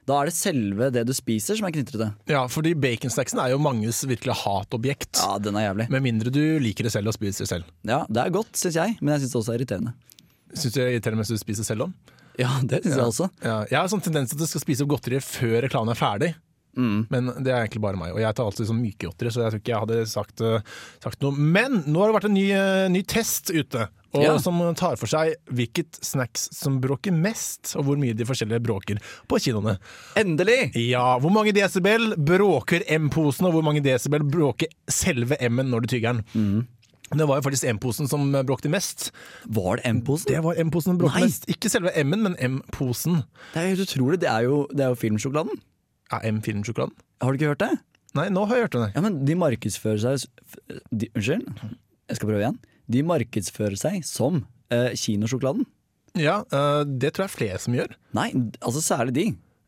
da 0.06 0.20
er 0.20 0.28
det 0.30 0.36
selve 0.38 0.88
det 0.94 1.02
du 1.08 1.12
spiser 1.16 1.58
som 1.58 1.66
er 1.66 1.74
knitrete. 1.74 2.08
Ja, 2.30 2.44
fordi 2.50 2.74
baconsnacksen 2.78 3.40
er 3.42 3.50
jo 3.54 3.60
manges 3.62 4.04
virkelig 4.06 4.36
hatobjekt. 4.44 5.18
Ja, 5.18 5.38
den 5.42 5.58
er 5.58 5.68
jævlig. 5.68 5.88
Med 5.94 6.04
mindre 6.04 6.30
du 6.34 6.42
liker 6.62 6.86
det 6.86 6.92
selv 6.94 7.10
og 7.10 7.16
spiser 7.16 7.42
det 7.46 7.50
selv. 7.50 7.72
Ja, 7.86 8.04
Det 8.10 8.22
er 8.22 8.34
godt, 8.34 8.52
syns 8.58 8.78
jeg, 8.78 8.98
men 9.00 9.14
jeg 9.14 9.24
syns 9.24 9.34
det 9.34 9.40
også 9.40 9.54
er 9.54 9.58
irriterende. 9.60 9.94
Syns 10.54 10.72
du 10.76 10.78
det 10.78 10.84
er 10.84 10.92
irriterende 10.94 11.22
mens 11.22 11.32
du 11.34 11.40
spiser 11.42 11.66
selv 11.66 11.88
om? 11.88 11.94
Ja, 12.38 12.52
det 12.62 12.82
syns 12.84 12.94
jeg 12.94 13.06
også. 13.10 13.30
Ja, 13.42 13.56
jeg 13.70 13.78
har 13.80 13.90
sånn 13.90 14.04
tendens 14.04 14.30
til 14.30 14.38
at 14.38 14.44
du 14.44 14.50
skal 14.50 14.62
spise 14.62 14.86
opp 14.86 14.92
godteriet 14.94 15.26
før 15.26 15.58
reklamen 15.66 15.94
er 15.94 15.98
ferdig. 15.98 16.30
Mm. 16.76 17.06
Men 17.10 17.30
det 17.42 17.52
er 17.52 17.62
egentlig 17.64 17.80
bare 17.80 17.96
meg. 17.96 18.12
Og 18.14 18.20
jeg 18.20 18.34
tar 18.36 18.44
alltid 18.46 18.68
sånn 18.68 18.82
myke 18.82 19.06
godteri, 19.08 19.30
så 19.32 19.42
jeg 19.46 19.52
tror 19.54 19.60
ikke 19.62 19.72
jeg 19.72 19.84
hadde 19.84 20.00
sagt, 20.12 20.40
eh, 20.44 20.60
sagt 21.02 21.22
noe. 21.24 21.32
Men 21.32 21.82
nå 21.86 22.00
har 22.02 22.12
det 22.12 22.16
vært 22.20 22.28
en 22.30 22.34
ny, 22.36 22.50
eh, 22.52 22.88
ny 22.92 23.02
test 23.02 23.50
ute, 23.50 23.88
og 24.16 24.22
Ja. 24.22 24.36
som 24.38 24.58
tar 24.74 24.96
for 24.96 25.06
seg 25.06 25.34
hvilket 25.52 25.98
snacks 26.04 26.48
som 26.54 26.80
bråker 26.80 27.12
mest, 27.12 27.74
og 27.76 27.84
hvor 27.84 27.96
mye 28.00 28.14
de 28.16 28.24
forskjellige 28.24 28.62
bråker 28.64 29.00
på 29.28 29.40
kinoene. 29.40 29.78
Endelig! 30.16 30.72
Ja, 30.76 31.18
Hvor 31.18 31.30
mange 31.32 31.52
desibel 31.52 32.14
bråker 32.16 32.82
M-posen, 32.88 33.46
og 33.46 33.52
hvor 33.56 33.62
mange 33.64 33.82
desibel 33.82 34.20
bråker 34.20 34.68
selve 34.88 35.36
M-en 35.40 35.70
når 35.70 35.80
du 35.82 35.86
tygger 35.96 36.14
den? 36.14 36.24
Mm. 36.34 36.66
Det 37.16 37.26
var 37.28 37.38
jo 37.40 37.42
faktisk 37.50 37.68
M-posen 37.70 38.08
som 38.08 38.32
bråkte 38.32 38.68
mest. 38.68 39.12
Var 39.46 39.76
det 39.76 39.84
M-posen? 39.86 40.26
Det 40.26 40.42
var 40.42 40.54
M-posen 40.58 40.90
som 40.90 40.98
bråkte 40.98 41.20
Nei. 41.20 41.28
mest. 41.28 41.46
Ikke 41.46 41.70
selve 41.70 41.92
M-en, 41.96 42.22
men 42.22 42.36
M-posen. 42.40 43.24
Det 43.54 43.62
er 43.62 43.68
helt 43.76 43.84
utrolig. 43.86 44.18
Det 44.20 44.28
er 44.28 44.42
jo, 44.48 44.66
det 44.74 44.80
er 44.80 44.88
jo 44.90 44.98
filmsjokoladen. 44.98 45.60
M-filmsjokoladen. 46.12 46.94
Har 47.22 47.32
du 47.32 47.40
ikke 47.40 47.52
hørt 47.54 47.64
det? 47.64 47.72
Nei, 48.16 48.28
nå 48.32 48.46
har 48.48 48.58
jeg 48.58 48.68
hørt 48.68 48.76
det. 48.76 48.90
Ja, 48.94 49.02
men 49.04 49.18
de 49.28 49.36
markedsfører 49.38 50.02
seg 50.02 50.26
de, 50.90 51.08
Unnskyld, 51.12 51.48
jeg 52.08 52.18
skal 52.18 52.30
prøve 52.30 52.42
igjen. 52.44 52.60
De 52.92 53.02
markedsfører 53.04 53.76
seg 53.80 54.04
som 54.08 54.44
uh, 54.72 54.92
kinosjokoladen. 54.96 55.66
Ja, 56.16 56.38
uh, 56.54 56.82
det 56.86 57.12
tror 57.16 57.26
jeg 57.26 57.34
flere 57.34 57.58
som 57.60 57.76
gjør. 57.76 57.96
Nei, 58.16 58.30
altså 58.62 58.84
særlig 58.84 59.16
de. 59.18 59.26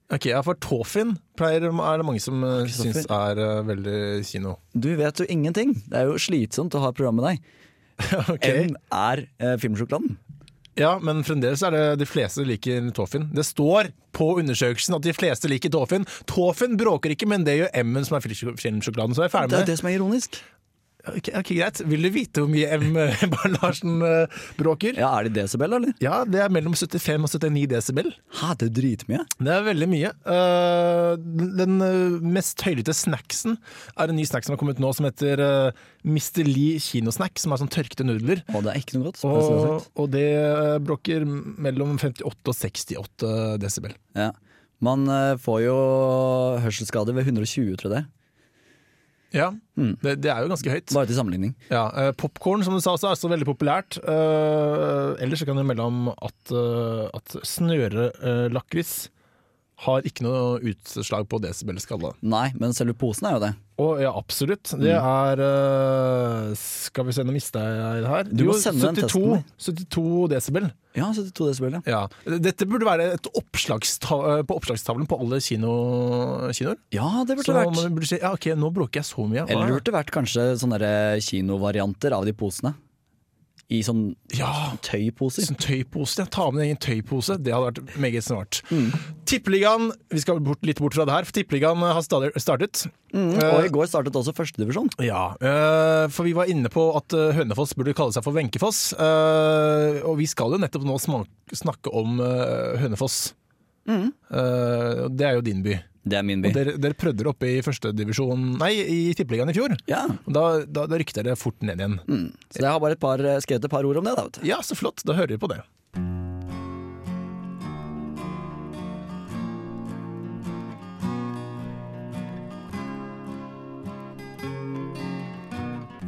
Ok, 0.09 0.31
ja, 0.31 0.41
For 0.41 0.57
pleier, 0.57 1.67
er 1.69 2.01
det 2.01 2.07
mange 2.07 2.23
som 2.25 2.41
uh, 2.41 2.65
syns 2.73 3.05
er 3.05 3.41
uh, 3.43 3.67
veldig 3.69 4.25
kino. 4.25 4.57
Du 4.73 4.89
vet 4.97 5.21
jo 5.21 5.27
ingenting. 5.29 5.75
Det 5.85 6.01
er 6.01 6.09
jo 6.09 6.17
slitsomt 6.17 6.73
å 6.79 6.81
ha 6.87 6.95
program 6.97 7.21
med 7.21 7.27
deg. 7.29 7.51
okay. 8.35 8.71
M 8.71 8.79
er 8.95 9.27
uh, 9.43 9.59
filmsjokoladen. 9.61 10.17
Ja, 10.79 10.95
men 11.03 11.25
fremdeles 11.27 11.63
er 11.67 11.75
det 11.75 11.85
de 12.03 12.07
fleste 12.09 12.45
liker 12.47 12.91
Toffin. 12.97 13.29
Det 13.35 13.45
står 13.47 13.91
på 14.15 14.31
undersøkelsen 14.41 14.95
at 14.99 15.07
de 15.07 15.15
fleste 15.17 15.51
liker 15.51 15.73
Toffin. 15.75 16.07
Toffin 16.31 16.79
bråker 16.79 17.15
ikke, 17.15 17.29
men 17.31 17.47
det 17.47 17.59
gjør 17.61 17.75
M-en 17.83 18.07
som 18.07 18.19
er 18.19 18.25
filmsjokoladen. 18.29 19.17
Så 19.17 19.25
er 19.25 19.29
jeg 19.29 19.35
ferdig 19.35 19.51
Det 19.53 19.59
Det 19.59 19.67
er 19.67 19.73
det 19.73 19.79
som 19.83 19.91
er 19.91 19.99
ironisk. 19.99 20.41
Ok, 21.17 21.29
ok, 21.41 21.51
greit. 21.57 21.81
Vil 21.89 22.07
du 22.07 22.11
vite 22.15 22.43
hvor 22.43 22.51
mye 22.53 22.69
M. 22.79 22.97
Barn 23.35 23.57
Larsen 23.59 23.99
eh, 24.07 24.41
bråker? 24.59 24.99
Ja, 25.01 25.11
Er 25.19 25.29
det 25.29 25.35
desibel, 25.39 25.77
eller? 25.79 25.95
Ja, 26.05 26.23
det 26.29 26.43
er 26.45 26.53
mellom 26.55 26.77
75 26.79 27.27
og 27.27 27.45
79 27.47 27.67
desibel. 27.73 28.11
Hæ, 28.41 28.55
det 28.61 28.69
er 28.71 28.75
dritmye. 28.79 29.23
Det 29.39 29.55
er 29.55 29.67
veldig 29.69 29.89
mye. 29.93 30.13
Eh, 30.35 31.13
den 31.61 31.79
eh, 31.85 32.19
mest 32.39 32.65
høylytte 32.67 32.97
snacksen 32.97 33.57
er 33.97 34.11
en 34.13 34.19
ny 34.19 34.27
snack 34.29 34.47
som 34.47 34.57
har 34.57 34.61
kommet 34.61 34.83
nå, 34.83 34.93
som 34.97 35.09
heter 35.09 35.45
eh, 35.45 35.87
Mr. 36.09 36.45
Lee 36.49 36.83
kinosnack, 36.83 37.39
som 37.41 37.55
er 37.55 37.63
sånn 37.63 37.73
tørkede 37.73 38.07
nudler. 38.09 38.45
Å, 38.53 38.65
det 38.65 38.75
er 38.75 38.83
ikke 38.83 38.99
noe 38.99 39.11
godt. 39.11 39.23
Og, 39.25 39.39
spesielt. 39.47 39.89
og 39.99 40.13
det 40.15 40.27
eh, 40.43 40.75
bråker 40.85 41.25
mellom 41.29 41.97
58 42.01 42.27
og 42.29 42.55
68 42.57 43.33
desibel. 43.63 43.97
Ja. 44.19 44.33
Man 44.85 45.09
eh, 45.11 45.35
får 45.43 45.63
jo 45.65 45.77
hørselsskader 46.63 47.17
ved 47.17 47.27
120, 47.33 47.75
tror 47.81 47.91
jeg 47.91 47.97
det. 47.97 48.05
Ja, 49.35 49.51
Mm. 49.79 49.93
det, 50.03 50.17
det 50.25 50.31
er 50.33 50.41
jo 50.43 50.49
ganske 50.51 50.71
høyt. 50.73 50.91
Bare 50.95 51.07
til 51.07 51.15
sammenligning. 51.15 51.53
Ja, 51.71 51.85
uh, 51.93 52.13
Popkorn 52.19 52.65
som 52.67 52.75
du 52.75 52.81
sa 52.83 52.97
også 52.97 53.11
er 53.13 53.19
så 53.21 53.29
veldig 53.31 53.47
populært. 53.47 53.99
Uh, 54.03 55.15
ellers 55.23 55.39
så 55.39 55.47
kan 55.47 55.55
du 55.57 55.63
melde 55.69 55.85
om 55.85 56.09
at, 56.11 56.51
uh, 56.51 57.07
at 57.15 57.37
snørelakris 57.47 59.09
har 59.85 60.07
ikke 60.09 60.25
noe 60.27 60.59
utslag 60.73 61.29
på 61.31 61.39
desibelskala. 61.43 62.11
Nei, 62.27 62.49
men 62.59 62.75
selve 62.75 62.97
posen 62.99 63.29
er 63.29 63.37
jo 63.37 63.43
det. 63.45 63.51
Og 63.79 64.01
ja, 64.03 64.11
absolutt. 64.11 64.73
Det 64.75 64.91
er 64.91 65.39
uh, 65.39 66.49
Skal 66.59 67.07
vi 67.07 67.15
se, 67.15 67.23
nå 67.23 67.31
mista 67.31 67.63
jeg 67.63 68.09
her. 68.11 68.27
Du 68.27 68.43
må 68.49 68.57
sende 68.59 68.91
den 68.91 68.99
72, 68.99 69.45
testen 69.55 69.87
72 69.87 70.25
desibel. 70.35 70.67
Ja, 70.99 71.13
72 71.15 71.47
desibel, 71.53 71.77
ja. 71.79 71.83
Ja. 71.87 72.39
Dette 72.43 72.67
burde 72.67 72.89
være 72.89 73.07
et 73.21 73.31
oppslagsta 73.39 74.19
eh, 74.33 74.43
på 74.49 74.57
oppslagstavlen 74.59 75.07
på 75.07 75.21
alle 75.23 75.39
kino, 75.45 75.77
kinoer. 76.51 76.81
Ja, 76.97 77.23
det 77.23 77.39
Så 77.39 77.53
burde 77.53 77.69
man 77.69 77.79
vært. 77.79 77.95
burde 78.01 78.11
si 78.11 78.19
ja, 78.19 78.35
ok, 78.35 78.51
nå 78.59 78.73
bråker 78.75 79.05
jeg 79.05 79.11
så 79.13 79.29
mye. 79.31 79.47
Eller 79.47 79.71
det 79.71 79.79
burde 79.79 79.95
vært 80.01 80.11
kanskje 80.17 80.49
sånne 80.59 80.83
kinovarianter 81.23 82.19
av 82.19 82.27
de 82.27 82.35
posene. 82.35 82.75
I 83.69 83.83
sånn 83.85 84.15
Ja, 84.33 84.73
tøyposer. 84.81 85.45
sånn 85.45 85.59
tøypose. 85.61 86.25
Ta 86.33 86.47
med 86.51 86.63
en 86.63 86.69
egen 86.71 86.79
tøypose. 86.81 87.37
Det 87.37 87.53
hadde 87.53 87.69
vært 87.83 87.99
meget 88.01 88.25
smart. 88.25 88.63
Mm. 88.73 88.95
Tippeligaen, 89.29 89.91
vi 90.09 90.23
skal 90.23 90.41
bort, 90.41 90.63
litt 90.65 90.81
bort 90.81 90.95
fra 90.97 91.05
det 91.05 91.13
her, 91.13 91.25
for 91.29 91.37
Tippeligaen 91.37 91.77
har 91.85 92.01
startet. 92.03 92.87
Mm, 93.13 93.35
og 93.37 93.67
i 93.67 93.73
går 93.73 93.91
startet 93.91 94.17
også 94.17 94.33
førstedivisjon. 94.37 94.89
Ja, 95.05 95.35
øh, 95.37 96.09
for 96.09 96.25
vi 96.25 96.33
var 96.33 96.49
inne 96.49 96.73
på 96.73 96.87
at 96.97 97.13
Hønefoss 97.37 97.77
burde 97.77 97.93
kalle 97.97 98.17
seg 98.17 98.25
for 98.25 98.33
Venkefoss. 98.33 98.95
og 98.97 100.17
vi 100.17 100.27
skal 100.27 100.53
jo 100.57 100.63
nettopp 100.65 100.85
nå 100.89 100.97
snakke 101.53 101.93
om 101.93 102.19
Hønefoss. 102.81 103.35
Mm. 103.89 104.13
Det 105.13 105.27
er 105.29 105.35
jo 105.37 105.45
din 105.45 105.63
by. 105.63 105.77
Det 106.09 106.19
er 106.19 106.25
min 106.27 106.41
by. 106.45 106.49
Og 106.51 106.57
dere, 106.57 106.75
dere 106.81 106.97
prøvde 106.99 107.21
dere 107.21 107.33
oppe 107.35 107.51
i 107.53 107.59
førstedivisjon 107.67 108.45
Nei, 108.63 108.71
i 108.81 108.99
Tippeligaen 109.19 109.51
i 109.53 109.57
fjor. 109.57 109.75
Ja, 109.91 110.05
Da, 110.27 110.45
da, 110.65 110.87
da 110.89 111.01
rykket 111.01 111.21
dere 111.23 111.37
fort 111.37 111.61
ned 111.67 111.83
igjen. 111.83 111.99
mm. 112.09 112.27
Så 112.55 112.63
jeg 112.65 112.71
har 112.71 112.81
bare 112.83 112.97
et 112.97 113.03
par, 113.03 113.23
skrevet 113.45 113.69
et 113.69 113.75
par 113.77 113.85
ord 113.89 114.01
om 114.01 114.09
det. 114.09 114.17
da, 114.17 114.25
vet 114.29 114.41
du. 114.41 114.47
Ja, 114.49 114.63
så 114.65 114.79
flott. 114.79 115.05
Da 115.05 115.17
hører 115.19 115.37
vi 115.37 115.43
på 115.43 115.51
det. 115.53 115.61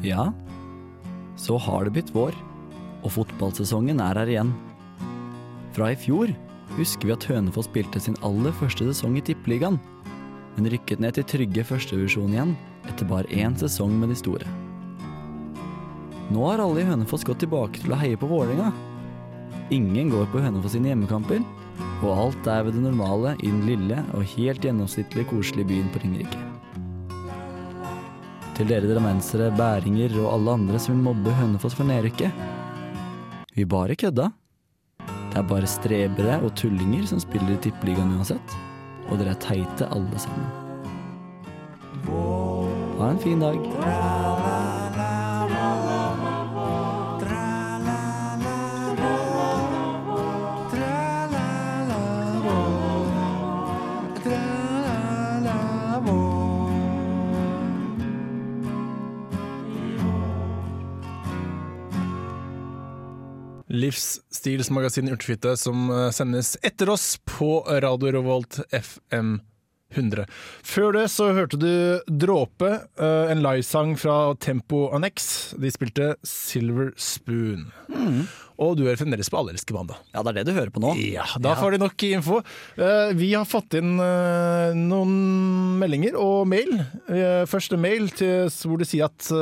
Ja, 0.02 0.32
så 1.36 1.58
har 1.60 1.84
det 1.84 1.92
blitt 1.96 2.12
vår, 2.14 2.36
og 3.04 3.12
fotballsesongen 3.14 4.00
er 4.00 4.20
her 4.20 4.30
igjen. 4.32 4.52
Fra 5.76 5.90
i 5.92 5.98
fjor 6.00 6.32
husker 6.76 7.09
vi 7.09 7.14
at 7.14 7.26
Hønefoss 7.28 7.68
spilte 7.70 8.00
sin 8.02 8.18
aller 8.26 8.54
første 8.56 8.87
sesong 8.88 9.16
i 9.18 9.24
Tippeligaen, 9.24 9.78
men 10.56 10.68
rykket 10.72 11.02
ned 11.02 11.16
til 11.16 11.26
trygge 11.28 11.64
førstevisjon 11.66 12.35
igjen 12.35 12.56
etter 12.88 13.09
bare 13.09 13.30
én 13.33 13.56
sesong 13.59 13.94
med 14.00 14.12
de 14.12 14.18
store. 14.18 14.46
Nå 16.30 16.44
har 16.46 16.62
alle 16.62 16.85
i 16.85 16.87
Hønefoss 16.87 17.26
gått 17.26 17.42
tilbake 17.42 17.83
til 17.83 17.94
å 17.94 17.98
heie 17.98 18.18
på 18.18 18.28
Vålerenga. 18.30 18.70
Ingen 19.74 20.12
går 20.12 20.28
på 20.30 20.42
Hønefoss 20.42 20.76
sine 20.76 20.92
hjemmekamper, 20.92 21.42
og 22.00 22.11
alt 22.14 22.50
er 22.50 22.64
ved 22.66 22.76
det 22.78 22.85
normale 22.85 23.35
i 23.40 23.50
den 23.50 23.64
lille 23.66 24.02
og 24.14 24.26
helt 24.37 24.64
gjennomsnittlig 24.64 25.26
koselige 25.30 25.68
byen 25.72 25.90
på 25.92 26.02
Ringerike. 26.04 26.42
Til 28.59 28.68
dere 28.68 28.90
drammensere, 28.90 29.48
bæringer 29.56 30.14
og 30.20 30.35
alle 30.35 30.59
andre 30.59 30.80
som 30.83 30.94
vil 30.94 31.06
mobbe 31.09 31.35
Hønefoss 31.38 31.76
for 31.78 31.88
nedrykket. 31.88 32.30
Vi 33.56 33.64
bare 33.64 33.96
kødda. 33.98 34.30
Det 35.30 35.38
er 35.38 35.46
bare 35.46 35.66
strebere 35.70 36.40
og 36.42 36.56
tullinger 36.58 37.06
som 37.06 37.20
spiller 37.22 37.54
i 37.54 37.60
Tippeligaen 37.62 38.16
uansett. 38.18 38.56
Og 39.08 39.18
dere 39.20 39.36
er 39.36 39.42
teite 39.42 39.86
alle 39.94 40.18
sammen. 40.18 40.50
Ha 42.98 43.10
en 43.10 43.22
fin 43.22 43.40
dag. 43.40 43.58
Livsstilsmagasinet 64.40 65.12
Urtefitte 65.12 65.53
som 65.59 65.90
eh, 65.92 66.09
sendes 66.16 66.55
etter 66.64 66.88
oss 66.88 67.18
på 67.29 67.61
Radio 67.83 68.09
Revolt 68.14 68.61
FM 68.72 69.40
100. 69.92 70.24
Før 70.64 70.94
det 70.96 71.03
så 71.12 71.26
hørte 71.37 71.59
du 71.61 72.00
Dråpe, 72.09 72.70
eh, 72.96 73.33
en 73.35 73.42
livesang 73.44 73.92
fra 74.00 74.33
Tempo 74.40 74.87
Annex. 74.96 75.53
De 75.61 75.68
spilte 75.74 76.14
Silver 76.24 76.92
Spoon. 76.96 77.66
Og 78.61 78.79
du 78.81 78.87
er 78.88 78.96
fremdeles 79.00 79.29
på 79.33 79.42
Allelske 79.42 79.76
Banda. 79.76 79.98
Ja, 80.14 80.22
det 80.24 80.33
er 80.33 80.38
det 80.40 80.46
du 80.48 80.57
hører 80.57 80.72
på 80.72 80.81
nå. 80.85 80.94
Ja, 81.11 81.26
da 81.40 81.53
får 81.61 81.76
de 81.76 81.83
nok 81.85 82.07
info. 82.09 82.40
Eh, 82.81 83.12
Vi 83.20 83.35
har 83.35 83.44
fått 83.48 83.76
inn 83.76 83.92
noen 84.00 85.14
meldinger 85.83 86.16
og 86.16 86.46
mail. 86.48 86.79
Første 87.50 87.76
mail 87.81 88.09
til, 88.16 88.48
hvor 88.64 88.81
de 88.81 88.88
sier 88.88 89.11
at 89.11 89.33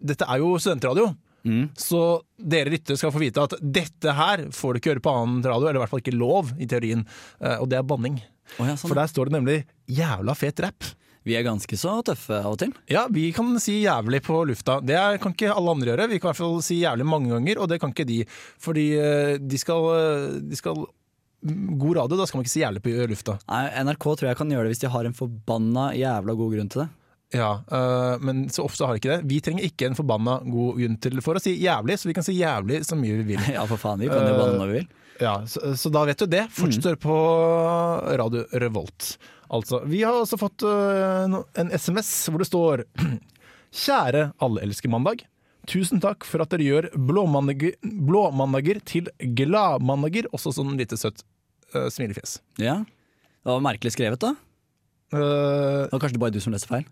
dette 0.00 0.28
er 0.28 0.44
jo 0.44 0.58
studentradio. 0.60 1.14
Mm. 1.44 1.68
Så 1.78 2.00
dere 2.36 2.72
lyttere 2.72 2.98
skal 3.00 3.12
få 3.14 3.22
vite 3.22 3.42
at 3.42 3.54
dette 3.60 4.12
her 4.16 4.46
får 4.54 4.72
du 4.74 4.80
ikke 4.80 4.94
høre 4.94 5.04
på 5.04 5.14
annen 5.16 5.42
radio, 5.46 5.68
eller 5.68 5.80
i 5.80 5.84
hvert 5.84 5.92
fall 5.94 6.02
ikke 6.04 6.16
lov, 6.18 6.52
i 6.60 6.68
teorien. 6.70 7.06
Eh, 7.40 7.58
Og 7.60 7.68
det 7.70 7.78
er 7.80 7.86
banning. 7.86 8.20
Oh, 8.58 8.66
ja, 8.66 8.74
sånn. 8.74 8.90
For 8.90 8.98
der 8.98 9.10
står 9.10 9.30
det 9.30 9.36
nemlig 9.38 9.58
'jævla 9.88 10.34
fet 10.36 10.60
rap'. 10.60 10.94
Vi 11.22 11.34
er 11.36 11.44
ganske 11.44 11.76
så 11.76 11.98
tøffe 12.02 12.32
av 12.40 12.54
og 12.54 12.58
til. 12.58 12.72
Ja, 12.88 13.06
vi 13.12 13.30
kan 13.36 13.52
si 13.60 13.82
jævlig 13.84 14.22
på 14.24 14.38
lufta. 14.48 14.80
Det 14.80 14.96
kan 15.20 15.34
ikke 15.34 15.52
alle 15.52 15.70
andre 15.70 15.92
gjøre. 15.92 16.08
Vi 16.08 16.18
kan 16.18 16.30
i 16.30 16.32
hvert 16.32 16.40
fall 16.40 16.62
si 16.64 16.80
jævlig 16.80 17.04
mange 17.04 17.28
ganger, 17.28 17.60
og 17.60 17.68
det 17.68 17.78
kan 17.80 17.92
ikke 17.92 18.06
de. 18.08 18.24
Fordi 18.58 18.86
eh, 18.96 19.36
de 19.36 19.58
skal, 19.60 19.84
eh, 19.98 20.40
de 20.40 20.56
skal 20.56 20.80
God 21.42 21.96
radio, 21.96 22.16
da 22.16 22.26
skal 22.26 22.38
man 22.40 22.44
ikke 22.44 22.52
si 22.52 22.60
jævlig 22.64 22.82
på 22.84 22.94
lufta. 23.08 23.38
Nei, 23.48 23.62
NRK 23.84 24.04
tror 24.16 24.28
jeg 24.28 24.36
kan 24.40 24.50
gjøre 24.52 24.64
det 24.68 24.72
hvis 24.74 24.82
de 24.82 24.90
har 24.92 25.04
en 25.08 25.16
forbanna 25.16 25.90
jævla 25.96 26.34
god 26.36 26.56
grunn 26.56 26.68
til 26.72 26.82
det. 26.82 26.88
Ja, 27.30 27.50
øh, 27.70 28.22
Men 28.26 28.48
så 28.50 28.64
ofte 28.66 28.86
har 28.86 28.98
ikke 28.98 29.12
det. 29.12 29.20
Vi 29.30 29.40
trenger 29.44 29.66
ikke 29.66 29.86
en 29.86 29.98
forbanna 29.98 30.38
god 30.42 30.80
grunn 30.80 30.96
til 31.02 31.20
for 31.22 31.38
å 31.38 31.42
si 31.42 31.52
jævlig, 31.62 31.98
så 32.00 32.10
vi 32.10 32.14
kan 32.16 32.26
si 32.26 32.34
jævlig 32.38 32.80
så 32.86 32.98
mye 32.98 33.20
vi 33.20 33.34
vil. 33.34 33.44
Ja, 33.56 33.66
for 33.70 33.78
faen, 33.80 34.02
vi 34.02 34.10
kan 34.10 34.26
jo 34.26 34.38
banne 34.38 34.58
når 34.58 34.72
vi 34.72 34.78
vil. 34.80 34.88
Ja, 35.20 35.34
så, 35.46 35.74
så 35.76 35.92
da 35.92 36.06
vet 36.08 36.22
du 36.22 36.26
det. 36.32 36.46
Fortsett 36.56 36.86
å 36.86 36.90
høre 36.94 37.02
på 37.02 37.16
Radio 38.22 38.46
Revolt. 38.62 39.12
Altså, 39.50 39.82
vi 39.90 40.02
har 40.06 40.14
også 40.16 40.38
fått 40.40 40.64
øh, 40.66 41.40
en 41.58 41.72
SMS 41.74 42.10
hvor 42.30 42.42
det 42.42 42.48
står 42.48 42.84
Kjære 43.84 44.30
Alle 44.42 44.62
elsker 44.66 44.90
mandag. 44.90 45.24
Tusen 45.70 46.00
takk 46.02 46.24
for 46.26 46.42
at 46.42 46.50
dere 46.54 46.64
gjør 46.66 46.88
blåmandager, 46.96 47.76
blåmandager 47.84 48.80
til 48.88 49.10
gladmandager. 49.38 50.26
Også 50.34 50.54
sånn 50.56 50.72
lite 50.80 50.98
søtt 50.98 51.22
øh, 51.76 51.86
smilefjes. 51.92 52.38
Ja. 52.58 52.80
Det 52.82 53.52
var 53.52 53.62
merkelig 53.62 53.92
skrevet, 53.94 54.22
da. 54.22 54.34
Uh, 55.10 55.86
Det 55.86 55.92
var 55.94 56.02
kanskje 56.02 56.22
bare 56.22 56.34
du 56.34 56.40
som 56.42 56.54
leste 56.54 56.70
feil. 56.70 56.86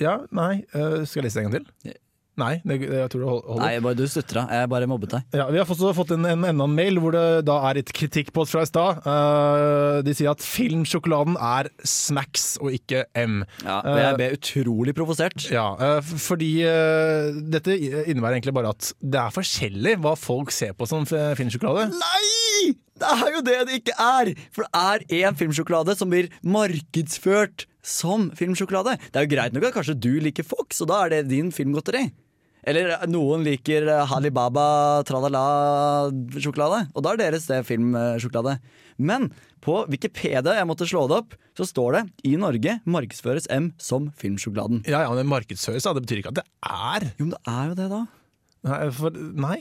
Ja, 0.00 0.20
nei, 0.34 0.62
Uh, 0.74 1.02
skal 1.04 1.20
jeg 1.20 1.28
lese 1.28 1.40
det 1.40 1.44
en 1.44 1.50
gang 1.50 1.60
til? 1.60 1.98
Nei, 2.40 2.54
det, 2.64 2.78
jeg 2.86 3.10
tror 3.12 3.22
det 3.22 3.28
holder. 3.28 3.60
Nei, 3.60 3.72
bare 3.84 3.98
du 3.98 4.04
sutra. 4.08 4.44
Jeg 4.54 4.68
bare 4.72 4.88
mobbet 4.88 5.12
deg. 5.12 5.36
Ja, 5.36 5.48
Vi 5.52 5.60
har 5.60 5.68
også 5.68 5.92
fått 5.96 6.14
en, 6.14 6.24
en, 6.28 6.46
enda 6.48 6.66
en 6.66 6.76
mail 6.76 7.00
hvor 7.02 7.12
det 7.12 7.24
da 7.48 7.58
er 7.68 7.80
et 7.82 7.92
kritikkpost 7.96 8.54
fra 8.54 8.64
i 8.64 8.70
stad. 8.70 9.02
Uh, 9.04 10.00
de 10.06 10.14
sier 10.16 10.30
at 10.32 10.44
filmsjokoladen 10.44 11.36
er 11.36 11.70
Smacks 11.84 12.54
og 12.62 12.72
ikke 12.76 13.04
M. 13.18 13.42
Ja, 13.66 13.80
og 13.82 14.00
jeg 14.00 14.18
ble 14.20 14.30
utrolig 14.38 14.96
provosert. 14.96 15.48
Ja, 15.52 15.72
uh, 15.76 16.00
fordi 16.00 16.52
eh, 16.64 17.30
dette 17.52 17.76
innebærer 17.76 18.38
egentlig 18.38 18.56
bare 18.56 18.72
at 18.72 18.92
det 19.00 19.20
er 19.20 19.34
forskjellig 19.34 19.98
hva 20.00 20.16
folk 20.18 20.54
ser 20.54 20.72
på 20.78 20.88
som 20.88 21.04
filmsjokolade. 21.08 21.90
Nei! 21.92 22.39
Det 23.00 23.10
er 23.16 23.34
jo 23.34 23.42
det 23.44 23.58
det 23.68 23.80
ikke 23.80 23.96
er! 23.96 24.32
For 24.52 24.66
det 24.66 24.80
er 25.16 25.26
én 25.26 25.38
filmsjokolade 25.38 25.94
som 25.96 26.10
blir 26.12 26.28
markedsført 26.44 27.64
som 27.86 28.28
filmsjokolade. 28.36 28.98
Det 29.08 29.16
er 29.16 29.24
jo 29.24 29.32
greit 29.34 29.54
nok 29.56 29.70
at 29.70 29.76
kanskje 29.78 29.96
du 29.96 30.12
liker 30.20 30.44
Fox, 30.44 30.82
og 30.84 30.90
da 30.90 31.04
er 31.04 31.14
det 31.14 31.30
din 31.30 31.48
filmgodteri. 31.54 32.10
Eller 32.68 32.92
eh, 32.92 33.06
noen 33.08 33.44
liker 33.46 33.88
eh, 33.88 34.02
Halibaba 34.10 35.00
tralala-sjokolade, 35.08 36.90
og 36.92 37.06
da 37.06 37.14
er 37.14 37.22
deres 37.22 37.48
det 37.48 37.62
filmsjokolade. 37.68 38.58
Men 39.00 39.30
på 39.64 39.78
Wikipedia, 39.92 40.58
jeg 40.58 40.68
måtte 40.68 40.88
slå 40.88 41.06
det 41.08 41.22
opp, 41.22 41.36
så 41.56 41.66
står 41.68 41.96
det 41.96 42.04
i 42.28 42.36
Norge 42.40 42.78
markedsføres 42.88 43.48
M 43.52 43.72
som 43.80 44.10
filmsjokoladen. 44.20 44.84
Ja, 44.88 45.06
ja, 45.06 45.12
men 45.16 45.28
markedsføres, 45.32 45.88
da. 45.88 45.96
Det 45.96 46.04
betyr 46.04 46.22
ikke 46.22 46.34
at 46.34 46.40
det 46.42 46.48
er. 46.68 47.10
Jo, 47.16 47.26
men 47.26 47.34
det 47.36 47.42
er 47.48 47.70
jo 47.72 47.76
det, 47.80 47.88
da. 47.92 48.02
Nei, 48.68 48.80
for, 48.92 49.20
nei. 49.40 49.58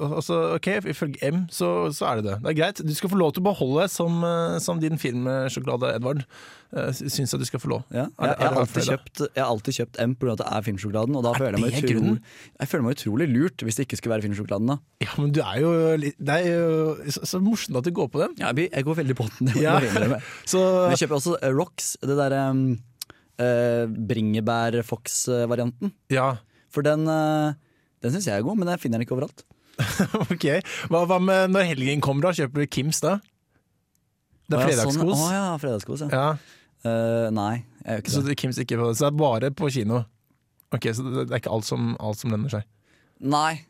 Altså, 0.00 0.36
ok, 0.56 0.66
Ifølge 0.90 1.30
M 1.30 1.44
så, 1.54 1.88
så 1.94 2.08
er 2.10 2.20
det 2.20 2.24
det. 2.26 2.36
Det 2.42 2.50
er 2.50 2.56
greit. 2.58 2.80
Du 2.84 2.90
skal 2.96 3.12
få 3.12 3.18
lov 3.20 3.30
til 3.36 3.42
å 3.44 3.46
beholde 3.50 3.86
som, 3.88 4.18
eh, 4.26 4.56
som 4.62 4.80
din 4.82 4.98
filmsjokolade, 5.00 5.92
Edvard. 5.96 6.24
Uh, 6.70 6.90
Syns 6.94 7.32
jeg 7.32 7.40
du 7.40 7.46
skal 7.48 7.62
få 7.62 7.70
lov. 7.72 7.80
Ja, 7.90 8.04
Er 8.18 8.30
jeg, 8.30 8.34
er 8.34 8.42
jeg, 8.44 8.50
har 8.50 8.58
alltid 8.60 8.84
kjøpt, 8.86 9.22
jeg 9.24 9.42
har 9.42 9.48
alltid 9.50 9.76
kjøpt 9.78 9.96
M 10.04 10.12
pga. 10.18 10.34
at 10.34 10.42
det 10.42 10.48
er 10.50 10.66
filmsjokoladen. 10.68 11.16
Og 11.18 11.24
da 11.26 11.32
Er 11.32 11.40
føler 11.40 11.56
jeg, 11.56 11.62
meg 11.64 11.88
utrolig, 11.90 12.20
jeg 12.60 12.70
føler 12.70 12.84
meg 12.86 12.98
utrolig 12.98 13.26
lurt 13.30 13.64
hvis 13.66 13.78
det 13.78 13.86
ikke 13.86 13.98
skulle 13.98 14.14
være 14.14 14.26
filmsjokoladen. 14.26 14.70
da 14.70 15.06
Ja, 15.06 15.10
men 15.18 15.32
du 15.34 15.40
er 15.42 15.56
jo 15.62 15.72
Det 15.98 16.36
er 16.36 16.46
jo 16.46 17.10
så, 17.16 17.24
så 17.32 17.40
morsomt 17.42 17.80
at 17.80 17.88
du 17.88 17.90
går 17.94 18.10
på 18.12 18.22
den. 18.22 18.36
ja, 18.38 18.52
jeg, 18.54 18.84
går 18.86 19.00
veldig 19.02 19.16
på 19.18 19.26
den. 19.30 19.46
det 19.50 19.64
Ja. 19.64 19.78
Så 20.50 20.60
jeg 20.92 21.02
kjøper 21.04 21.18
også 21.18 21.38
eh, 21.42 21.54
Rocks, 21.54 21.96
det 22.02 22.18
derre 22.18 22.44
um, 22.54 22.62
uh, 23.40 23.86
bringebær-fox-varianten. 24.10 25.90
ja, 26.10 26.36
For 26.70 26.86
den, 26.86 27.06
uh, 27.10 27.54
den 28.02 28.14
syns 28.14 28.26
jeg 28.30 28.38
er 28.38 28.46
god, 28.46 28.58
men 28.60 28.70
jeg 28.70 28.80
finner 28.82 28.98
den 28.98 29.06
ikke 29.06 29.16
overalt. 29.18 29.42
ok. 30.32 30.46
Hva, 30.90 31.04
hva 31.10 31.18
med 31.22 31.50
når 31.54 31.68
helgen 31.74 32.00
kommer, 32.04 32.28
da? 32.28 32.32
Kjøper 32.40 32.64
du 32.64 32.66
Kims 32.66 33.00
da? 33.04 33.18
Det 34.50 34.58
er 34.58 34.72
sånn- 34.74 34.96
fredagskos. 34.98 35.24
Å 35.26 35.30
ja, 35.32 35.44
fredagskos, 35.62 36.04
ja. 36.10 36.26
Eh, 36.80 37.26
nei, 37.36 37.64
jeg 37.84 37.92
gjør 37.92 38.02
ikke 38.04 38.10
så 38.14 38.20
det. 38.24 38.28
det- 38.32 38.38
Kims 38.40 38.58
ikke 38.64 38.78
på, 38.80 38.90
så 38.96 39.06
det 39.06 39.10
er 39.12 39.18
bare 39.20 39.50
på 39.54 39.70
kino. 39.72 40.04
Ok, 40.72 40.86
Så 40.94 41.02
det 41.04 41.26
det 41.28 41.34
er 41.34 41.40
ikke 41.42 41.52
alt 41.52 41.64
som, 41.66 41.96
alt 42.00 42.16
som 42.18 42.30
lønner 42.30 42.50
seg. 42.50 42.62
Nei. 43.20 43.66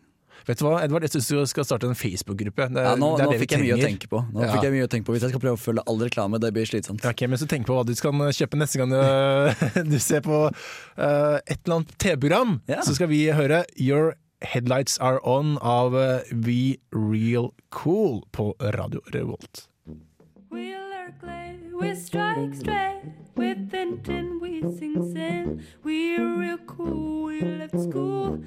Vet 0.47 0.57
du 0.57 0.65
hva, 0.65 0.79
Edvard, 0.83 1.03
jeg 1.05 1.11
syns 1.13 1.27
du 1.29 1.41
skal 1.47 1.65
starte 1.69 1.85
en 1.89 1.95
Facebook-gruppe. 1.95 2.69
Det, 2.73 2.81
Ja, 2.81 2.95
nå 2.97 3.11
det 3.19 3.27
nå 3.27 3.33
det 3.35 3.41
fikk 3.43 3.51
jeg 3.59 3.61
mye 3.61 3.77
å 3.77 3.83
tenke 3.83 4.09
på. 4.09 4.21
Nå 4.33 4.41
Ja. 4.45 4.53
fikk 4.55 4.63
jeg 4.65 4.73
mye 4.73 4.87
å 4.87 4.89
tenke 4.89 5.05
på 5.05 5.13
Hvis 5.13 5.21
jeg 5.27 5.31
skal 5.35 5.41
prøve 5.41 5.59
å 5.59 5.61
følge 5.61 5.83
all 5.87 5.99
reklame, 6.01 6.41
det 6.41 6.53
blir 6.55 6.65
slitsomt. 6.65 7.03
Ja, 7.05 7.11
Ok, 7.11 7.21
Men 7.29 7.37
så 7.39 7.47
tenk 7.47 7.67
på 7.67 7.75
hva 7.77 7.85
du 7.85 7.95
skal 7.95 8.13
kjøpe 8.13 8.57
neste 8.57 8.79
gang 8.81 8.89
du, 8.89 9.85
du 9.93 9.99
ser 9.99 10.23
på 10.23 10.49
uh, 10.49 11.37
et 11.45 11.59
eller 11.67 11.75
annet 11.77 11.93
TV-program, 11.99 12.61
så 12.69 12.95
skal 12.95 13.09
vi 13.09 13.27
høre 13.29 13.65
Your 13.77 14.15
Headlights 14.43 14.99
Are 14.99 15.21
On 15.23 15.59
av 15.59 15.97
eh, 16.01 16.21
We 16.33 16.77
Real 16.91 17.53
Cool 17.71 18.23
på 18.33 18.55
Radio 18.61 19.01
Revolt. 19.13 19.69
We 20.51 20.73
lurk 20.75 21.23
late, 21.23 21.61
we 21.81 21.95
strike 21.97 22.55
straight. 22.57 23.05
With 23.37 23.75
intent, 23.75 24.41
we 24.43 24.61
sing 24.79 25.13
sin. 25.13 25.63
We're 25.85 26.39
real 26.39 26.59
cool, 26.67 27.25
we 27.27 27.41
left 27.41 27.79
school. 27.81 28.43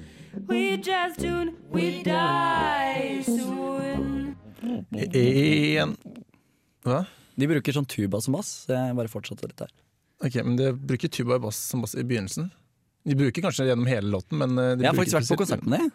We 0.48 0.76
just 0.76 1.20
tune, 1.20 1.54
we 1.70 2.02
die 2.02 3.22
soon. 3.24 4.36
En 4.92 5.96
Hva? 6.84 7.04
De 7.34 7.48
bruker 7.50 7.74
sånn 7.74 7.86
tuba 7.90 8.20
som 8.22 8.36
bass, 8.36 8.66
jeg 8.68 8.94
bare 8.98 9.10
fortsetter 9.10 9.50
litt 9.50 9.62
der. 9.62 9.72
Ok, 10.24 10.36
men 10.44 10.58
de 10.58 10.72
bruker 10.74 11.10
tuba 11.10 11.38
og 11.38 11.48
bass 11.48 11.58
som 11.70 11.82
bass 11.82 11.96
i 11.98 12.04
begynnelsen. 12.06 12.50
De 13.04 13.16
bruker 13.18 13.44
kanskje 13.44 13.68
gjennom 13.68 13.86
hele 13.88 14.08
låten, 14.08 14.38
men 14.40 14.58
eh, 14.58 14.74
de 14.78 14.86
Jeg 14.86 14.92
har 14.92 14.96
faktisk 14.96 15.18
vært 15.18 15.32
på 15.34 15.40
konsert 15.42 15.64
med 15.68 15.84
dem. 15.84 15.94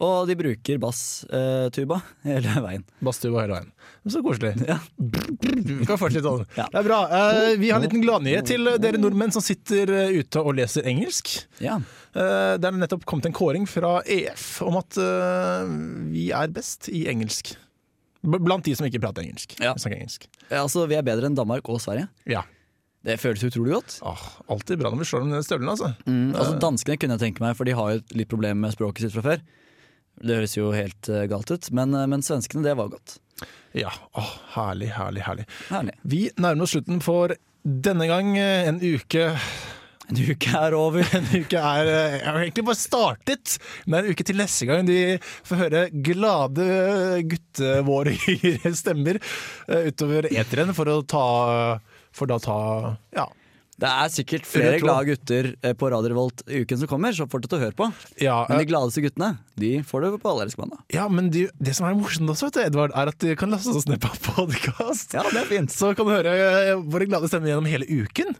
Og 0.00 0.28
de 0.30 0.32
bruker 0.38 0.78
basstuba 0.80 1.98
hele 2.28 2.52
veien. 2.64 2.84
Basstuba 3.04 3.42
hele 3.42 3.58
veien. 3.58 3.72
Så 4.08 4.22
koselig. 4.24 4.54
Ja. 4.64 4.78
Vi 4.96 5.84
kan 5.84 5.98
fortsette 6.00 6.24
sånn. 6.24 6.46
Ja. 6.56 6.70
Det 6.72 6.78
er 6.80 6.86
bra. 6.86 7.00
Uh, 7.10 7.48
vi 7.60 7.68
har 7.68 7.82
en 7.82 7.84
liten 7.84 8.04
gladnyhet 8.06 8.48
til 8.48 8.70
dere 8.80 9.00
nordmenn 9.00 9.34
som 9.34 9.44
sitter 9.44 9.92
ute 10.16 10.40
og 10.40 10.54
leser 10.56 10.88
engelsk. 10.88 11.34
Ja. 11.60 11.76
Uh, 12.16 12.56
det 12.56 12.70
er 12.70 12.78
nettopp 12.80 13.04
kommet 13.10 13.28
en 13.28 13.36
kåring 13.36 13.68
fra 13.68 13.98
EF 14.08 14.62
om 14.64 14.78
at 14.80 14.96
vi 16.14 16.30
er 16.32 16.54
best 16.54 16.88
i 16.88 17.04
engelsk. 17.12 17.52
Blant 18.20 18.64
de 18.64 18.72
som 18.76 18.88
ikke 18.88 19.02
prater 19.02 19.26
engelsk. 19.26 19.58
Ja. 19.60 19.74
Snakker 19.76 20.00
engelsk. 20.00 20.24
Ja, 20.46 20.62
altså, 20.62 20.86
vi 20.88 20.96
er 20.96 21.04
bedre 21.04 21.28
enn 21.28 21.36
Danmark 21.36 21.68
og 21.72 21.80
Sverige. 21.84 22.08
Ja. 22.28 22.46
Det 23.06 23.16
føles 23.16 23.42
utrolig 23.48 23.72
godt. 23.78 23.94
Åh, 24.04 24.24
alltid 24.52 24.80
bra 24.82 24.90
når 24.92 25.00
vi 25.00 25.08
slår 25.08 25.22
dem 25.24 25.30
ned 25.32 25.40
i 25.40 25.46
støvlene, 25.46 25.72
altså. 25.72 25.88
Mm, 26.04 26.34
altså 26.36 26.58
Danskene 26.60 26.98
kunne 27.00 27.16
jeg 27.16 27.22
tenke 27.22 27.40
meg, 27.44 27.54
for 27.56 27.64
de 27.68 27.72
har 27.78 27.94
jo 27.94 28.02
litt 28.20 28.28
problemer 28.28 28.60
med 28.66 28.74
språket 28.76 29.06
sitt 29.06 29.14
fra 29.16 29.24
før. 29.24 29.42
Det 30.20 30.36
høres 30.36 30.56
jo 30.58 30.68
helt 30.76 31.08
uh, 31.08 31.22
galt 31.30 31.48
ut, 31.54 31.70
men, 31.72 31.94
uh, 31.96 32.04
men 32.12 32.20
svenskene, 32.26 32.60
det 32.66 32.74
var 32.76 32.90
godt. 32.92 33.16
Ja, 33.72 33.88
åh, 34.20 34.32
herlig, 34.58 34.90
herlig, 34.98 35.22
herlig. 35.24 35.46
Herlig. 35.70 35.94
Vi 36.12 36.24
nærmer 36.36 36.66
oss 36.66 36.74
slutten 36.76 37.00
for 37.00 37.32
denne 37.64 38.04
gang. 38.10 38.34
eh, 38.36 38.66
En 38.68 38.80
uke 38.82 39.30
En 40.10 40.18
uke 40.18 40.50
er 40.58 40.74
over. 40.74 41.06
En 41.16 41.28
uke 41.30 41.56
er 41.60 41.86
eh, 41.88 42.16
Jeg 42.18 42.26
har 42.26 42.40
egentlig 42.42 42.64
bare 42.66 42.80
startet. 42.80 43.54
Det 43.86 43.94
er 43.94 44.02
en 44.02 44.10
uke 44.10 44.26
til 44.26 44.40
neste 44.42 44.66
gang 44.68 44.84
de 44.88 44.98
får 45.46 45.60
høre 45.62 45.82
glade 46.04 46.66
guttevårige 47.30 48.74
stemmer 48.82 49.20
eh, 49.22 49.88
utover 49.88 50.28
eteren 50.34 50.74
for 50.76 50.90
å 50.90 51.00
ta 51.06 51.24
For 52.16 52.30
da 52.30 52.40
ta 52.42 52.96
Ja. 53.16 53.28
Det 53.80 53.88
er 53.88 54.10
sikkert 54.12 54.44
flere 54.48 54.76
glade 54.82 55.06
gutter 55.08 55.46
eh, 55.64 55.72
på 55.78 55.88
Radio 55.88 56.10
Revolt 56.12 56.42
i 56.52 56.60
uken 56.64 56.82
som 56.82 56.88
kommer, 56.90 57.14
så 57.16 57.24
fortsett 57.30 57.54
å 57.56 57.60
høre 57.62 57.76
på. 57.78 57.86
Ja, 58.20 58.42
Men 58.48 58.58
eh, 58.58 58.64
de 58.64 58.68
gladeste 58.68 59.00
guttene, 59.00 59.30
de 59.60 59.70
får 59.88 60.04
det 60.04 60.10
på 60.20 60.34
mandag. 60.60 60.82
ja 60.92 61.06
men 61.08 61.30
de, 61.32 61.46
det 61.56 61.72
som 61.78 61.86
er 61.88 61.96
morsomt 61.96 62.28
også, 62.28 62.50
vet 62.50 62.58
du, 62.58 62.60
Edvard, 62.66 62.92
er 62.92 63.08
at 63.12 63.16
de 63.24 63.32
kan 63.40 63.52
laste 63.54 63.72
oss 63.72 63.86
ned 63.88 64.02
på 64.04 64.10
podkast. 64.26 65.14
Ja, 65.16 65.24
det 65.32 65.40
er 65.40 65.48
fint. 65.48 65.72
Så 65.72 65.94
kan 65.96 66.08
du 66.08 66.12
høre 66.12 66.34
eh, 66.36 66.74
våre 66.92 67.08
glade 67.08 67.30
stemmer 67.30 67.52
gjennom 67.54 67.68
hele 67.70 67.88
uken. 67.88 68.34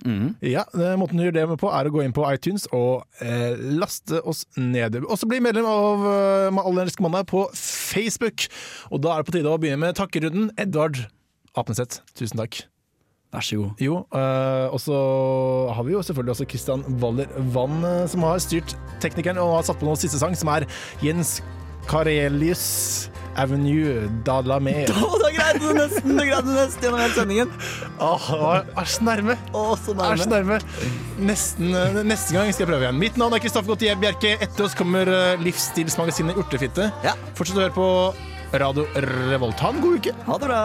Ja, 0.44 0.66
eh, 0.76 0.98
Måten 1.00 1.16
du 1.16 1.24
gjør 1.24 1.38
det 1.38 1.46
med 1.54 1.60
på, 1.62 1.70
er 1.72 1.88
å 1.88 1.94
gå 1.94 2.04
inn 2.04 2.16
på 2.16 2.26
iTunes 2.28 2.68
og 2.76 3.06
eh, 3.24 3.56
laste 3.80 4.20
oss 4.20 4.44
ned. 4.60 4.98
Også 5.06 5.28
bli 5.30 5.40
medlem 5.40 5.68
av 5.68 6.04
eh, 6.10 6.50
Med 6.52 6.66
all 6.68 6.82
mandag 7.00 7.30
på 7.32 7.46
Facebook. 7.56 8.44
Og 8.92 9.00
da 9.00 9.14
er 9.16 9.22
det 9.24 9.30
på 9.30 9.38
tide 9.38 9.48
å 9.48 9.56
begynne 9.62 9.86
med 9.86 9.96
takkerunden. 9.96 10.52
Edvard 10.60 11.00
Apneseth, 11.56 12.04
tusen 12.12 12.44
takk. 12.44 12.60
Vær 13.30 13.44
så 13.46 13.60
god. 13.60 13.78
Jo, 13.78 14.00
øh, 14.10 14.72
og 14.74 14.80
så 14.82 14.96
har 15.76 15.86
vi 15.86 15.92
jo 15.94 16.02
selvfølgelig 16.02 16.32
også 16.34 16.46
Christian 16.50 16.82
Waller 17.02 17.30
Wann, 17.54 17.84
eh, 17.86 18.08
som 18.10 18.26
har 18.26 18.42
styrt 18.42 18.74
teknikeren 19.02 19.38
og 19.38 19.60
har 19.60 19.68
satt 19.68 19.78
på 19.78 19.86
noen 19.86 20.00
siste 20.00 20.18
sang, 20.18 20.34
som 20.38 20.50
er 20.50 20.66
Jens 21.04 21.36
Karelius 21.90 22.64
Avenue 23.38 24.08
da 24.26 24.40
la 24.42 24.58
mer. 24.58 24.90
Å, 25.06 25.12
da 25.22 25.30
greide 25.30 25.62
du 25.62 25.70
nesten! 25.78 26.18
Du 26.18 26.24
greide 26.26 26.56
nesten 26.56 26.88
gjennom 26.88 27.04
hele 27.04 27.14
sendingen. 27.14 27.54
Åh, 28.02 28.28
er 28.82 28.90
så 28.90 29.06
nærme. 29.06 29.38
Så 29.54 29.94
er 29.94 30.24
så 30.24 30.30
nærme. 30.34 30.58
Nesten, 31.22 31.70
eh, 31.70 32.02
neste 32.02 32.34
gang 32.34 32.50
skal 32.50 32.66
jeg 32.66 32.72
prøve 32.74 32.88
igjen. 32.88 32.98
Mitt 33.06 33.20
navn 33.20 33.38
er 33.38 33.44
Kristoffer 33.46 33.76
Gautier 33.76 34.00
Bjerke. 34.02 34.34
Etter 34.42 34.66
oss 34.66 34.74
kommer 34.74 35.06
livsstilsmagasinet 35.46 36.42
Urtefitte. 36.42 36.90
Ja. 37.06 37.14
Fortsett 37.38 37.62
å 37.62 37.68
høre 37.68 37.78
på 37.78 37.90
Radio 38.58 38.90
Revolt. 39.30 39.62
Ha 39.62 39.70
en 39.70 39.84
god 39.86 40.02
uke. 40.02 40.18
Ha 40.26 40.40
det 40.42 40.50
bra. 40.50 40.64